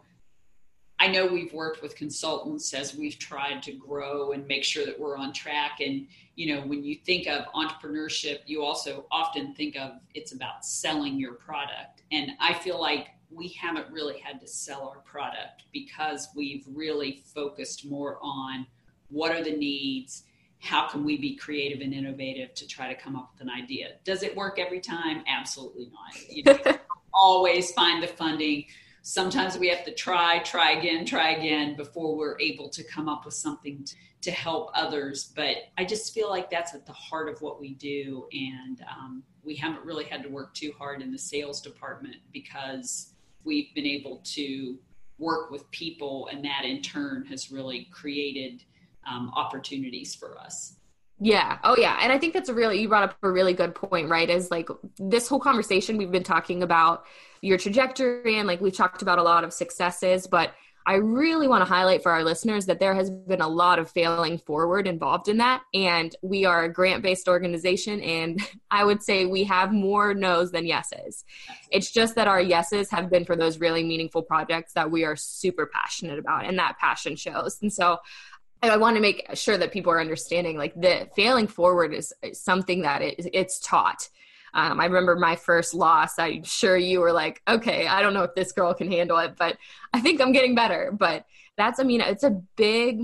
i 1.00 1.08
know 1.08 1.26
we've 1.26 1.52
worked 1.54 1.82
with 1.82 1.96
consultants 1.96 2.74
as 2.74 2.96
we've 2.96 3.18
tried 3.20 3.62
to 3.64 3.74
grow 3.74 4.32
and 4.32 4.48
make 4.48 4.64
sure 4.64 4.86
that 4.86 4.98
we're 4.98 5.18
on 5.18 5.34
track. 5.34 5.80
And 5.82 6.08
you 6.36 6.54
know 6.54 6.62
when 6.62 6.84
you 6.84 6.96
think 6.96 7.28
of 7.28 7.46
entrepreneurship 7.54 8.40
you 8.46 8.64
also 8.64 9.06
often 9.12 9.54
think 9.56 9.76
of 9.76 9.94
it's 10.14 10.32
about 10.32 10.64
selling 10.64 11.20
your 11.20 11.34
product. 11.34 12.04
And 12.12 12.32
i 12.40 12.54
feel 12.54 12.80
like 12.80 13.08
we 13.34 13.50
haven't 13.50 13.92
really 13.92 14.20
had 14.20 14.40
to 14.42 14.48
sell 14.48 14.90
our 14.90 15.00
product 15.02 15.64
because 15.72 16.30
we've 16.36 16.66
really 16.74 17.24
focused 17.34 17.86
more 17.86 18.18
on 18.22 18.68
what 19.10 19.32
are 19.32 19.44
the 19.44 19.56
needs 19.56 20.24
how 20.62 20.88
can 20.88 21.04
we 21.04 21.18
be 21.18 21.36
creative 21.36 21.82
and 21.82 21.92
innovative 21.92 22.54
to 22.54 22.68
try 22.68 22.94
to 22.94 23.00
come 23.00 23.16
up 23.16 23.32
with 23.34 23.42
an 23.42 23.50
idea? 23.50 23.94
Does 24.04 24.22
it 24.22 24.36
work 24.36 24.60
every 24.60 24.80
time? 24.80 25.24
Absolutely 25.28 25.90
not. 25.92 26.30
You 26.30 26.44
know, 26.44 26.78
always 27.14 27.72
find 27.72 28.02
the 28.02 28.08
funding. 28.08 28.66
Sometimes 29.02 29.58
we 29.58 29.70
have 29.70 29.84
to 29.86 29.94
try 29.94 30.38
try 30.40 30.74
again 30.74 31.04
try 31.04 31.32
again 31.32 31.76
before 31.76 32.16
we're 32.16 32.40
able 32.40 32.70
to 32.70 32.84
come 32.84 33.10
up 33.10 33.26
with 33.26 33.34
something 33.34 33.84
to, 33.84 33.96
to 34.22 34.32
help 34.32 34.70
others. 34.76 35.32
But 35.36 35.56
i 35.80 35.84
just 35.84 36.14
feel 36.14 36.30
like 36.30 36.52
that's 36.52 36.76
at 36.76 36.86
the 36.86 36.94
heart 36.94 37.28
of 37.28 37.42
what 37.42 37.60
we 37.60 37.74
do. 37.74 38.28
And 38.32 38.86
um, 38.88 39.24
we 39.44 39.56
haven't 39.56 39.84
really 39.84 40.06
had 40.06 40.22
to 40.22 40.30
work 40.30 40.54
too 40.54 40.74
hard 40.78 41.02
in 41.02 41.12
the 41.12 41.18
sales 41.18 41.60
department 41.60 42.18
because 42.32 43.11
we've 43.44 43.74
been 43.76 43.86
able 43.86 44.22
to 44.36 44.78
work 45.18 45.52
with 45.52 45.70
people, 45.72 46.30
and 46.32 46.44
that 46.44 46.66
in 46.66 46.82
turn 46.82 47.26
has 47.26 47.52
really 47.52 47.88
created 47.92 48.64
um, 49.10 49.32
opportunities 49.36 50.16
for 50.16 50.38
us. 50.40 50.76
Yeah. 51.24 51.60
Oh, 51.64 51.76
yeah. 51.78 52.00
And 52.02 52.12
I 52.12 52.18
think 52.18 52.34
that's 52.34 52.50
a 52.50 52.54
really, 52.54 52.82
you 52.82 52.90
brought 52.90 53.04
up 53.04 53.16
a 53.22 53.30
really 53.30 53.54
good 53.54 53.76
point, 53.76 54.10
right? 54.10 54.28
Is 54.28 54.50
like 54.50 54.68
this 54.98 55.28
whole 55.28 55.40
conversation 55.40 55.98
we've 55.98 56.12
been 56.12 56.24
talking 56.24 56.64
about 56.64 57.06
your 57.42 57.60
trajectory 57.60 58.40
and 58.40 58.48
like 58.48 58.60
we've 58.60 58.76
talked 58.76 59.04
about 59.04 59.20
a 59.20 59.24
lot 59.24 59.44
of 59.44 59.54
successes, 59.54 60.26
but 60.26 60.56
I 60.86 60.96
really 60.96 61.48
want 61.48 61.62
to 61.62 61.72
highlight 61.72 62.04
for 62.04 62.12
our 62.12 62.24
listeners 62.24 62.66
that 62.66 62.80
there 62.80 62.94
has 62.94 63.10
been 63.10 63.42
a 63.42 63.48
lot 63.48 63.80
of 63.80 63.90
failing 63.90 64.38
forward 64.40 64.88
involved 64.88 65.28
in 65.28 65.38
that. 65.38 65.62
And 65.74 66.16
we 66.22 66.46
are 66.46 66.64
a 66.64 66.74
grant 66.74 67.04
based 67.04 67.28
organization. 67.28 68.02
And 68.02 68.42
I 68.72 68.84
would 68.84 69.04
say 69.04 69.26
we 69.26 69.44
have 69.46 69.72
more 69.72 70.14
no's 70.14 70.52
than 70.52 70.66
yeses. 70.66 71.24
It's 71.72 71.92
just 71.92 72.16
that 72.16 72.28
our 72.28 72.42
yeses 72.42 72.90
have 72.92 73.10
been 73.10 73.26
for 73.26 73.36
those 73.36 73.60
really 73.60 73.84
meaningful 73.84 74.24
projects 74.24 74.74
that 74.74 74.90
we 74.90 75.04
are 75.04 75.16
super 75.16 75.66
passionate 75.66 76.20
about. 76.20 76.46
And 76.46 76.58
that 76.60 76.78
passion 76.80 77.16
shows. 77.16 77.60
And 77.62 77.72
so 77.72 78.00
I 78.64 78.78
want 78.78 78.96
to 78.96 79.02
make 79.02 79.28
sure 79.34 79.58
that 79.58 79.72
people 79.72 79.92
are 79.92 80.00
understanding 80.00 80.58
like 80.58 80.80
the 80.80 81.10
failing 81.16 81.48
forward 81.48 81.94
is 81.94 82.14
something 82.34 82.84
that 82.84 83.02
it, 83.02 83.30
it's 83.34 83.60
taught 83.60 84.10
um, 84.54 84.80
I 84.80 84.86
remember 84.86 85.16
my 85.16 85.36
first 85.36 85.74
loss. 85.74 86.20
I'm 86.20 86.44
sure 86.44 86.78
you 86.78 87.00
were 87.00 87.14
like, 87.14 87.42
okay, 87.48 87.88
I 87.88 88.02
don't 88.02 88.14
know 88.14 88.24
if 88.24 88.36
this 88.36 88.52
girl 88.52 88.74
can 88.74 88.92
handle 88.92 89.18
it, 89.20 89.36
but 89.38 89.58
I 89.94 90.02
think 90.02 90.22
I'm 90.22 90.32
getting 90.32 90.56
better. 90.56 90.92
But 90.92 91.26
that's, 91.58 91.80
I 91.80 91.84
mean, 91.84 92.02
it's 92.02 92.24
a 92.24 92.42
big 92.56 93.04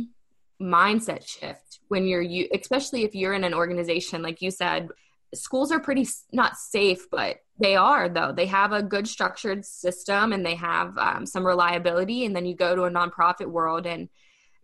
mindset 0.61 1.27
shift 1.27 1.79
when 1.87 2.05
you're 2.05 2.21
you, 2.21 2.47
especially 2.53 3.03
if 3.03 3.15
you're 3.15 3.33
in 3.33 3.43
an 3.43 3.53
organization 3.53 4.21
like 4.21 4.41
you 4.41 4.51
said. 4.51 4.89
Schools 5.35 5.73
are 5.73 5.79
pretty 5.79 6.07
not 6.31 6.55
safe, 6.55 7.09
but 7.11 7.37
they 7.59 7.75
are 7.75 8.07
though. 8.07 8.31
They 8.31 8.45
have 8.45 8.71
a 8.71 8.81
good 8.81 9.07
structured 9.07 9.65
system 9.65 10.31
and 10.31 10.45
they 10.45 10.55
have 10.55 10.97
um, 10.97 11.25
some 11.25 11.45
reliability. 11.45 12.25
And 12.25 12.35
then 12.35 12.45
you 12.45 12.55
go 12.55 12.75
to 12.75 12.83
a 12.83 12.89
nonprofit 12.89 13.47
world 13.47 13.85
and 13.85 14.07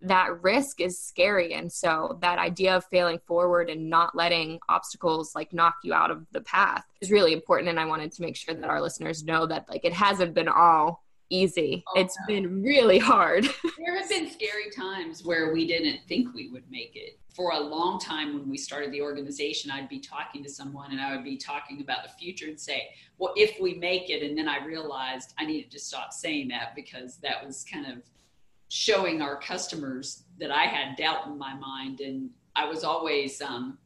that 0.03 0.41
risk 0.43 0.81
is 0.81 1.01
scary. 1.01 1.53
And 1.53 1.71
so 1.71 2.17
that 2.21 2.37
idea 2.37 2.75
of 2.75 2.85
failing 2.85 3.19
forward 3.25 3.69
and 3.69 3.89
not 3.89 4.15
letting 4.15 4.59
obstacles 4.69 5.33
like 5.33 5.53
knock 5.53 5.75
you 5.83 5.93
out 5.93 6.11
of 6.11 6.25
the 6.31 6.41
path 6.41 6.85
is 7.01 7.11
really 7.11 7.33
important. 7.33 7.69
And 7.69 7.79
i 7.79 7.85
wanted 7.85 8.11
to 8.13 8.21
make 8.21 8.35
sure 8.35 8.53
that 8.53 8.69
our 8.69 8.81
listeners 8.81 9.23
know 9.23 9.45
that 9.47 9.67
like 9.69 9.85
it 9.85 9.93
hasn't 9.93 10.33
been 10.33 10.49
all 10.49 11.03
easy. 11.29 11.83
Oh, 11.87 11.99
it's 11.99 12.15
no. 12.21 12.35
been 12.35 12.61
really 12.61 12.99
hard. 12.99 13.47
There 13.77 13.97
have 13.99 14.07
been 14.07 14.29
scary 14.29 14.69
times 14.75 15.25
where 15.25 15.51
we 15.51 15.67
didn't 15.67 16.01
think 16.07 16.33
we 16.33 16.49
would 16.49 16.69
make 16.69 16.95
it. 16.95 17.19
For 17.35 17.51
a 17.51 17.59
long 17.59 17.99
time 17.99 18.33
when 18.33 18.47
we 18.47 18.57
started 18.57 18.91
the 18.91 19.01
organization 19.01 19.71
i'd 19.71 19.89
be 19.89 19.99
talking 19.99 20.43
to 20.43 20.49
someone 20.49 20.91
and 20.91 21.01
i 21.01 21.15
would 21.15 21.23
be 21.23 21.35
talking 21.35 21.81
about 21.81 22.03
the 22.03 22.09
future 22.09 22.45
and 22.45 22.59
say 22.59 22.89
well 23.17 23.33
if 23.35 23.59
we 23.59 23.73
make 23.73 24.11
it 24.11 24.21
and 24.21 24.37
then 24.37 24.47
i 24.47 24.63
realized 24.63 25.33
i 25.39 25.45
needed 25.45 25.71
to 25.71 25.79
stop 25.79 26.13
saying 26.13 26.47
that 26.49 26.75
because 26.75 27.17
that 27.17 27.43
was 27.43 27.65
kind 27.65 27.87
of 27.87 28.03
showing 28.73 29.21
our 29.21 29.36
customers 29.36 30.23
that 30.39 30.49
I 30.49 30.63
had 30.63 30.95
doubt 30.95 31.27
in 31.27 31.38
my 31.38 31.53
mind. 31.53 31.99
And 31.99 32.31
I 32.55 32.65
was 32.67 32.83
always 32.83 33.39
um, 33.39 33.77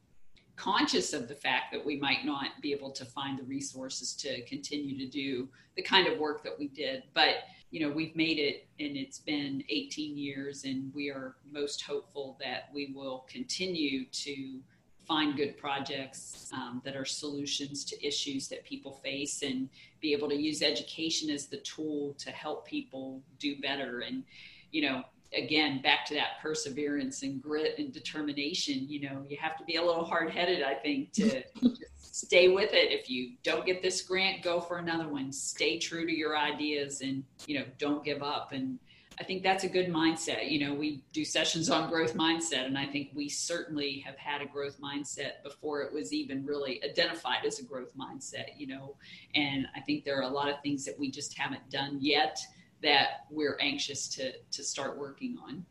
conscious 0.56 1.12
of 1.12 1.28
the 1.28 1.34
fact 1.34 1.72
that 1.72 1.84
we 1.84 1.98
might 1.98 2.24
not 2.24 2.52
be 2.62 2.72
able 2.72 2.90
to 2.92 3.04
find 3.04 3.38
the 3.38 3.42
resources 3.42 4.14
to 4.14 4.42
continue 4.46 4.96
to 4.96 5.04
do 5.04 5.46
the 5.76 5.82
kind 5.82 6.08
of 6.08 6.18
work 6.18 6.42
that 6.42 6.58
we 6.58 6.68
did. 6.68 7.02
But, 7.12 7.34
you 7.70 7.80
know, 7.80 7.94
we've 7.94 8.16
made 8.16 8.38
it 8.38 8.66
and 8.80 8.96
it's 8.96 9.18
been 9.18 9.62
18 9.68 10.16
years, 10.16 10.64
and 10.64 10.90
we 10.94 11.10
are 11.10 11.36
most 11.52 11.82
hopeful 11.82 12.38
that 12.40 12.70
we 12.72 12.90
will 12.96 13.26
continue 13.28 14.06
to 14.06 14.58
find 15.06 15.36
good 15.36 15.58
projects 15.58 16.50
um, 16.54 16.80
that 16.82 16.96
are 16.96 17.04
solutions 17.04 17.84
to 17.84 18.06
issues 18.06 18.48
that 18.48 18.64
people 18.64 18.92
face 19.04 19.42
and 19.42 19.68
be 20.00 20.14
able 20.14 20.30
to 20.30 20.34
use 20.34 20.62
education 20.62 21.28
as 21.28 21.46
the 21.46 21.58
tool 21.58 22.14
to 22.18 22.30
help 22.30 22.66
people 22.66 23.20
do 23.38 23.60
better 23.60 24.00
and 24.00 24.24
you 24.70 24.82
know, 24.82 25.04
again, 25.32 25.82
back 25.82 26.06
to 26.06 26.14
that 26.14 26.40
perseverance 26.40 27.22
and 27.22 27.42
grit 27.42 27.78
and 27.78 27.92
determination, 27.92 28.86
you 28.88 29.00
know, 29.00 29.24
you 29.28 29.36
have 29.36 29.56
to 29.58 29.64
be 29.64 29.76
a 29.76 29.84
little 29.84 30.04
hard 30.04 30.30
headed, 30.30 30.62
I 30.62 30.74
think, 30.74 31.12
to 31.14 31.42
stay 31.98 32.48
with 32.48 32.72
it. 32.72 32.92
If 32.92 33.10
you 33.10 33.32
don't 33.42 33.66
get 33.66 33.82
this 33.82 34.02
grant, 34.02 34.42
go 34.42 34.60
for 34.60 34.78
another 34.78 35.08
one. 35.08 35.32
Stay 35.32 35.78
true 35.78 36.06
to 36.06 36.12
your 36.12 36.36
ideas 36.36 37.02
and, 37.02 37.24
you 37.46 37.58
know, 37.58 37.64
don't 37.78 38.04
give 38.04 38.22
up. 38.22 38.52
And 38.52 38.78
I 39.20 39.24
think 39.24 39.42
that's 39.42 39.64
a 39.64 39.68
good 39.68 39.88
mindset. 39.88 40.50
You 40.50 40.66
know, 40.66 40.74
we 40.74 41.02
do 41.12 41.24
sessions 41.24 41.70
on 41.70 41.90
growth 41.90 42.14
mindset, 42.14 42.66
and 42.66 42.78
I 42.78 42.86
think 42.86 43.10
we 43.14 43.28
certainly 43.28 43.98
have 44.06 44.16
had 44.16 44.42
a 44.42 44.46
growth 44.46 44.80
mindset 44.80 45.42
before 45.42 45.82
it 45.82 45.92
was 45.92 46.12
even 46.12 46.46
really 46.46 46.80
identified 46.84 47.44
as 47.44 47.58
a 47.58 47.64
growth 47.64 47.90
mindset, 47.98 48.50
you 48.56 48.68
know. 48.68 48.94
And 49.34 49.66
I 49.74 49.80
think 49.80 50.04
there 50.04 50.18
are 50.18 50.22
a 50.22 50.32
lot 50.32 50.48
of 50.48 50.62
things 50.62 50.84
that 50.84 50.96
we 50.96 51.10
just 51.10 51.36
haven't 51.36 51.68
done 51.68 51.98
yet 52.00 52.38
that 52.82 53.24
we're 53.30 53.58
anxious 53.60 54.08
to 54.08 54.32
to 54.50 54.64
start 54.64 54.98
working 54.98 55.36
on. 55.46 55.64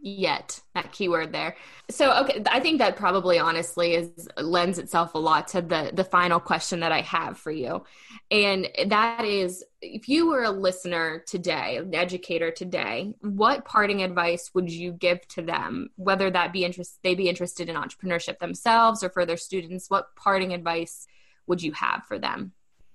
Yet 0.00 0.60
that 0.74 0.92
keyword 0.92 1.32
there. 1.32 1.56
So 1.90 2.12
okay 2.22 2.42
i 2.48 2.60
think 2.60 2.78
that 2.78 2.96
probably 2.96 3.38
honestly 3.38 3.94
is 3.94 4.28
lends 4.36 4.78
itself 4.78 5.14
a 5.14 5.18
lot 5.18 5.48
to 5.48 5.60
the 5.60 5.90
the 5.92 6.04
final 6.04 6.38
question 6.38 6.80
that 6.80 6.92
i 6.92 7.00
have 7.00 7.36
for 7.36 7.50
you. 7.50 7.84
And 8.30 8.68
that 8.86 9.24
is 9.24 9.64
if 9.82 10.08
you 10.08 10.28
were 10.28 10.44
a 10.44 10.50
listener 10.50 11.24
today 11.26 11.78
an 11.78 11.94
educator 11.94 12.52
today 12.52 13.14
what 13.22 13.64
parting 13.64 14.02
advice 14.02 14.50
would 14.54 14.70
you 14.70 14.92
give 14.92 15.26
to 15.28 15.42
them? 15.42 15.90
Whether 15.96 16.30
that 16.30 16.52
be 16.52 16.64
interest 16.64 16.98
they 17.02 17.16
be 17.16 17.28
interested 17.28 17.68
in 17.68 17.74
entrepreneurship 17.74 18.38
themselves 18.38 19.02
or 19.02 19.10
for 19.10 19.26
their 19.26 19.36
students 19.36 19.90
what 19.90 20.14
parting 20.14 20.52
advice 20.52 21.08
would 21.48 21.60
you 21.60 21.72
have 21.72 22.04
for 22.06 22.20
them? 22.20 22.52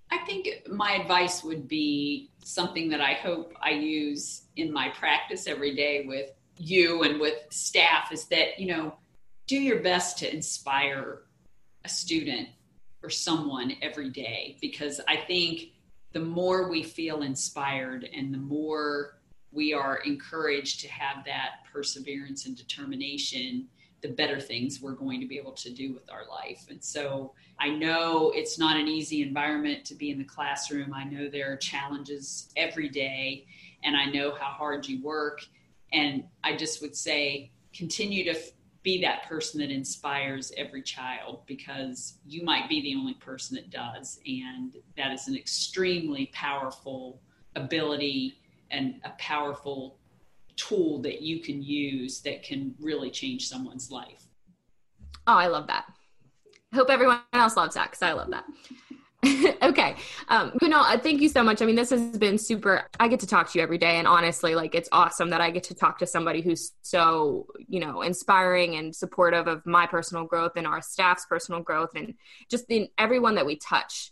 I 0.09 0.19
think 0.19 0.47
my 0.69 0.91
advice 0.93 1.43
would 1.43 1.67
be 1.67 2.29
something 2.43 2.89
that 2.89 3.01
I 3.01 3.13
hope 3.13 3.53
I 3.61 3.71
use 3.71 4.43
in 4.55 4.71
my 4.71 4.89
practice 4.89 5.47
every 5.47 5.75
day 5.75 6.05
with 6.07 6.31
you 6.57 7.03
and 7.03 7.19
with 7.19 7.35
staff 7.49 8.11
is 8.11 8.25
that, 8.25 8.59
you 8.59 8.67
know, 8.67 8.95
do 9.47 9.57
your 9.57 9.81
best 9.81 10.19
to 10.19 10.33
inspire 10.33 11.23
a 11.83 11.89
student 11.89 12.49
or 13.01 13.09
someone 13.09 13.73
every 13.81 14.09
day 14.09 14.57
because 14.61 15.01
I 15.07 15.17
think 15.17 15.71
the 16.13 16.19
more 16.19 16.69
we 16.69 16.83
feel 16.83 17.23
inspired 17.23 18.07
and 18.15 18.33
the 18.33 18.37
more 18.37 19.17
we 19.51 19.73
are 19.73 19.97
encouraged 19.97 20.79
to 20.81 20.87
have 20.87 21.25
that 21.25 21.65
perseverance 21.71 22.45
and 22.45 22.55
determination 22.55 23.67
the 24.03 24.09
better 24.09 24.39
things 24.39 24.81
we're 24.81 24.91
going 24.91 25.21
to 25.21 25.27
be 25.27 25.37
able 25.37 25.53
to 25.53 25.71
do 25.71 25.93
with 25.93 26.11
our 26.11 26.27
life. 26.29 26.65
And 26.69 26.83
so 26.83 27.33
I 27.57 27.69
know 27.69 28.31
it's 28.35 28.59
not 28.59 28.77
an 28.77 28.87
easy 28.87 29.23
environment 29.23 29.85
to 29.85 29.95
be 29.95 30.11
in 30.11 30.19
the 30.19 30.25
classroom. 30.25 30.93
I 30.93 31.05
know 31.05 31.29
there 31.29 31.51
are 31.51 31.57
challenges 31.57 32.49
every 32.57 32.89
day, 32.89 33.47
and 33.83 33.95
I 33.95 34.05
know 34.05 34.35
how 34.35 34.51
hard 34.51 34.87
you 34.87 35.01
work. 35.01 35.39
And 35.93 36.25
I 36.43 36.55
just 36.57 36.81
would 36.81 36.95
say 36.95 37.51
continue 37.73 38.25
to 38.31 38.39
be 38.83 39.01
that 39.01 39.23
person 39.23 39.61
that 39.61 39.71
inspires 39.71 40.51
every 40.57 40.81
child 40.81 41.43
because 41.45 42.15
you 42.27 42.43
might 42.43 42.67
be 42.67 42.81
the 42.81 42.95
only 42.95 43.13
person 43.13 43.55
that 43.55 43.69
does. 43.69 44.19
And 44.27 44.75
that 44.97 45.13
is 45.13 45.29
an 45.29 45.37
extremely 45.37 46.29
powerful 46.33 47.21
ability 47.55 48.37
and 48.69 48.95
a 49.05 49.11
powerful 49.17 49.97
tool 50.55 51.01
that 51.01 51.21
you 51.21 51.41
can 51.41 51.61
use 51.61 52.21
that 52.21 52.43
can 52.43 52.75
really 52.79 53.09
change 53.09 53.47
someone's 53.47 53.91
life. 53.91 54.23
Oh, 55.27 55.35
I 55.35 55.47
love 55.47 55.67
that. 55.67 55.85
I 56.71 56.75
hope 56.75 56.89
everyone 56.89 57.21
else 57.33 57.55
loves 57.55 57.75
that 57.75 57.91
because 57.91 58.01
I 58.01 58.13
love 58.13 58.31
that. 58.31 58.45
okay. 59.61 59.95
Um, 60.27 60.51
Kunal, 60.61 61.01
thank 61.01 61.21
you 61.21 61.29
so 61.29 61.43
much. 61.43 61.61
I 61.61 61.65
mean, 61.65 61.75
this 61.75 61.91
has 61.91 62.17
been 62.17 62.37
super. 62.37 62.89
I 62.99 63.07
get 63.07 63.21
to 63.21 63.27
talk 63.27 63.49
to 63.51 63.59
you 63.59 63.63
every 63.63 63.77
day. 63.77 63.97
And 63.97 64.07
honestly, 64.07 64.53
like, 64.53 64.75
it's 64.75 64.89
awesome 64.91 65.29
that 65.29 65.39
I 65.39 65.49
get 65.49 65.63
to 65.65 65.75
talk 65.75 65.97
to 65.99 66.05
somebody 66.05 66.41
who's 66.41 66.73
so, 66.81 67.47
you 67.67 67.79
know, 67.79 68.01
inspiring 68.01 68.75
and 68.75 68.93
supportive 68.93 69.47
of 69.47 69.65
my 69.65 69.87
personal 69.87 70.25
growth 70.25 70.53
and 70.57 70.67
our 70.67 70.81
staff's 70.81 71.25
personal 71.25 71.61
growth 71.61 71.91
and 71.95 72.15
just 72.49 72.65
in 72.69 72.89
everyone 72.97 73.35
that 73.35 73.45
we 73.45 73.55
touch 73.55 74.11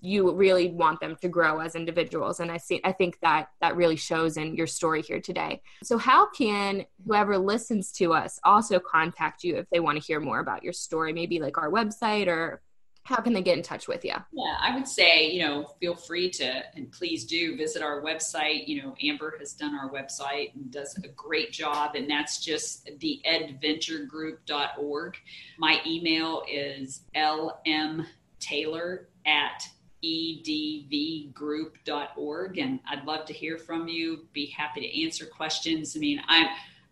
you 0.00 0.32
really 0.32 0.70
want 0.70 1.00
them 1.00 1.16
to 1.20 1.28
grow 1.28 1.60
as 1.60 1.74
individuals. 1.74 2.40
And 2.40 2.50
i 2.50 2.56
see 2.56 2.80
i 2.84 2.92
think 2.92 3.18
that 3.20 3.48
that 3.60 3.76
really 3.76 3.96
shows 3.96 4.36
in 4.36 4.56
your 4.56 4.66
story 4.66 5.02
here 5.02 5.20
today. 5.20 5.62
So 5.82 5.98
how 5.98 6.30
can 6.30 6.86
whoever 7.06 7.38
listens 7.38 7.92
to 7.92 8.12
us 8.12 8.38
also 8.44 8.78
contact 8.78 9.44
you 9.44 9.56
if 9.56 9.68
they 9.70 9.80
want 9.80 10.00
to 10.00 10.06
hear 10.06 10.20
more 10.20 10.40
about 10.40 10.62
your 10.62 10.72
story 10.72 11.12
maybe 11.12 11.40
like 11.40 11.58
our 11.58 11.70
website 11.70 12.26
or 12.28 12.62
how 13.06 13.22
can 13.22 13.32
they 13.32 13.42
get 13.42 13.56
in 13.56 13.62
touch 13.62 13.86
with 13.86 14.04
you 14.04 14.14
yeah 14.32 14.56
i 14.60 14.74
would 14.74 14.88
say 14.88 15.30
you 15.30 15.40
know 15.40 15.64
feel 15.80 15.94
free 15.94 16.28
to 16.28 16.62
and 16.74 16.90
please 16.90 17.24
do 17.24 17.56
visit 17.56 17.80
our 17.82 18.02
website. 18.02 18.66
You 18.66 18.82
know 18.82 18.96
amber 19.02 19.36
has 19.38 19.52
done 19.52 19.74
our 19.76 19.90
website 19.90 20.54
and 20.54 20.70
does 20.72 20.98
a 21.04 21.08
great 21.08 21.52
job 21.52 21.94
and 21.94 22.10
that's 22.10 22.44
just 22.44 22.90
the 22.98 23.22
edventuregroup.org 23.26 25.16
my 25.58 25.80
email 25.86 26.42
is 26.50 27.02
lm 27.14 28.06
taylor 28.40 29.08
at 29.26 29.68
edvgroup.org 30.04 32.58
and 32.58 32.78
I'd 32.88 33.04
love 33.04 33.24
to 33.26 33.32
hear 33.32 33.58
from 33.58 33.88
you. 33.88 34.28
Be 34.32 34.46
happy 34.46 34.82
to 34.82 35.04
answer 35.04 35.26
questions. 35.26 35.96
I 35.96 35.98
mean, 35.98 36.22
I'm 36.28 36.46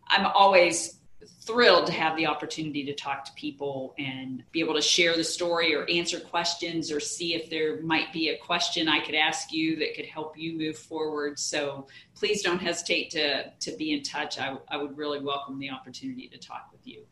I'm 0.08 0.26
always 0.26 0.98
thrilled 1.40 1.86
to 1.86 1.92
have 1.92 2.16
the 2.16 2.26
opportunity 2.26 2.84
to 2.84 2.94
talk 2.94 3.24
to 3.24 3.32
people 3.32 3.94
and 3.98 4.42
be 4.52 4.60
able 4.60 4.74
to 4.74 4.82
share 4.82 5.16
the 5.16 5.24
story 5.24 5.74
or 5.74 5.88
answer 5.88 6.20
questions 6.20 6.92
or 6.92 7.00
see 7.00 7.34
if 7.34 7.48
there 7.48 7.80
might 7.82 8.12
be 8.12 8.30
a 8.30 8.38
question 8.38 8.88
I 8.88 9.00
could 9.00 9.14
ask 9.14 9.52
you 9.52 9.76
that 9.76 9.94
could 9.94 10.06
help 10.06 10.36
you 10.36 10.56
move 10.56 10.76
forward. 10.76 11.38
So 11.38 11.86
please 12.14 12.42
don't 12.42 12.60
hesitate 12.60 13.10
to 13.10 13.50
to 13.50 13.76
be 13.76 13.92
in 13.92 14.02
touch. 14.02 14.38
I, 14.38 14.56
I 14.68 14.76
would 14.76 14.96
really 14.96 15.20
welcome 15.20 15.58
the 15.58 15.70
opportunity 15.70 16.28
to 16.28 16.38
talk 16.38 16.68
with 16.72 16.86
you. 16.86 17.04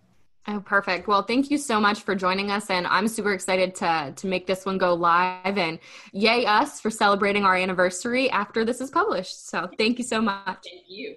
Oh, 0.48 0.60
perfect. 0.60 1.06
Well, 1.06 1.22
thank 1.22 1.52
you 1.52 1.58
so 1.58 1.80
much 1.80 2.02
for 2.02 2.16
joining 2.16 2.50
us. 2.50 2.68
And 2.68 2.86
I'm 2.88 3.06
super 3.06 3.32
excited 3.32 3.76
to, 3.76 4.12
to 4.16 4.26
make 4.26 4.46
this 4.46 4.66
one 4.66 4.76
go 4.76 4.92
live. 4.92 5.56
And 5.56 5.78
yay, 6.12 6.44
us 6.46 6.80
for 6.80 6.90
celebrating 6.90 7.44
our 7.44 7.54
anniversary 7.54 8.28
after 8.30 8.64
this 8.64 8.80
is 8.80 8.90
published. 8.90 9.48
So 9.48 9.70
thank 9.78 9.98
you 9.98 10.04
so 10.04 10.20
much. 10.20 10.64
Thank 10.64 10.84
you. 10.88 11.16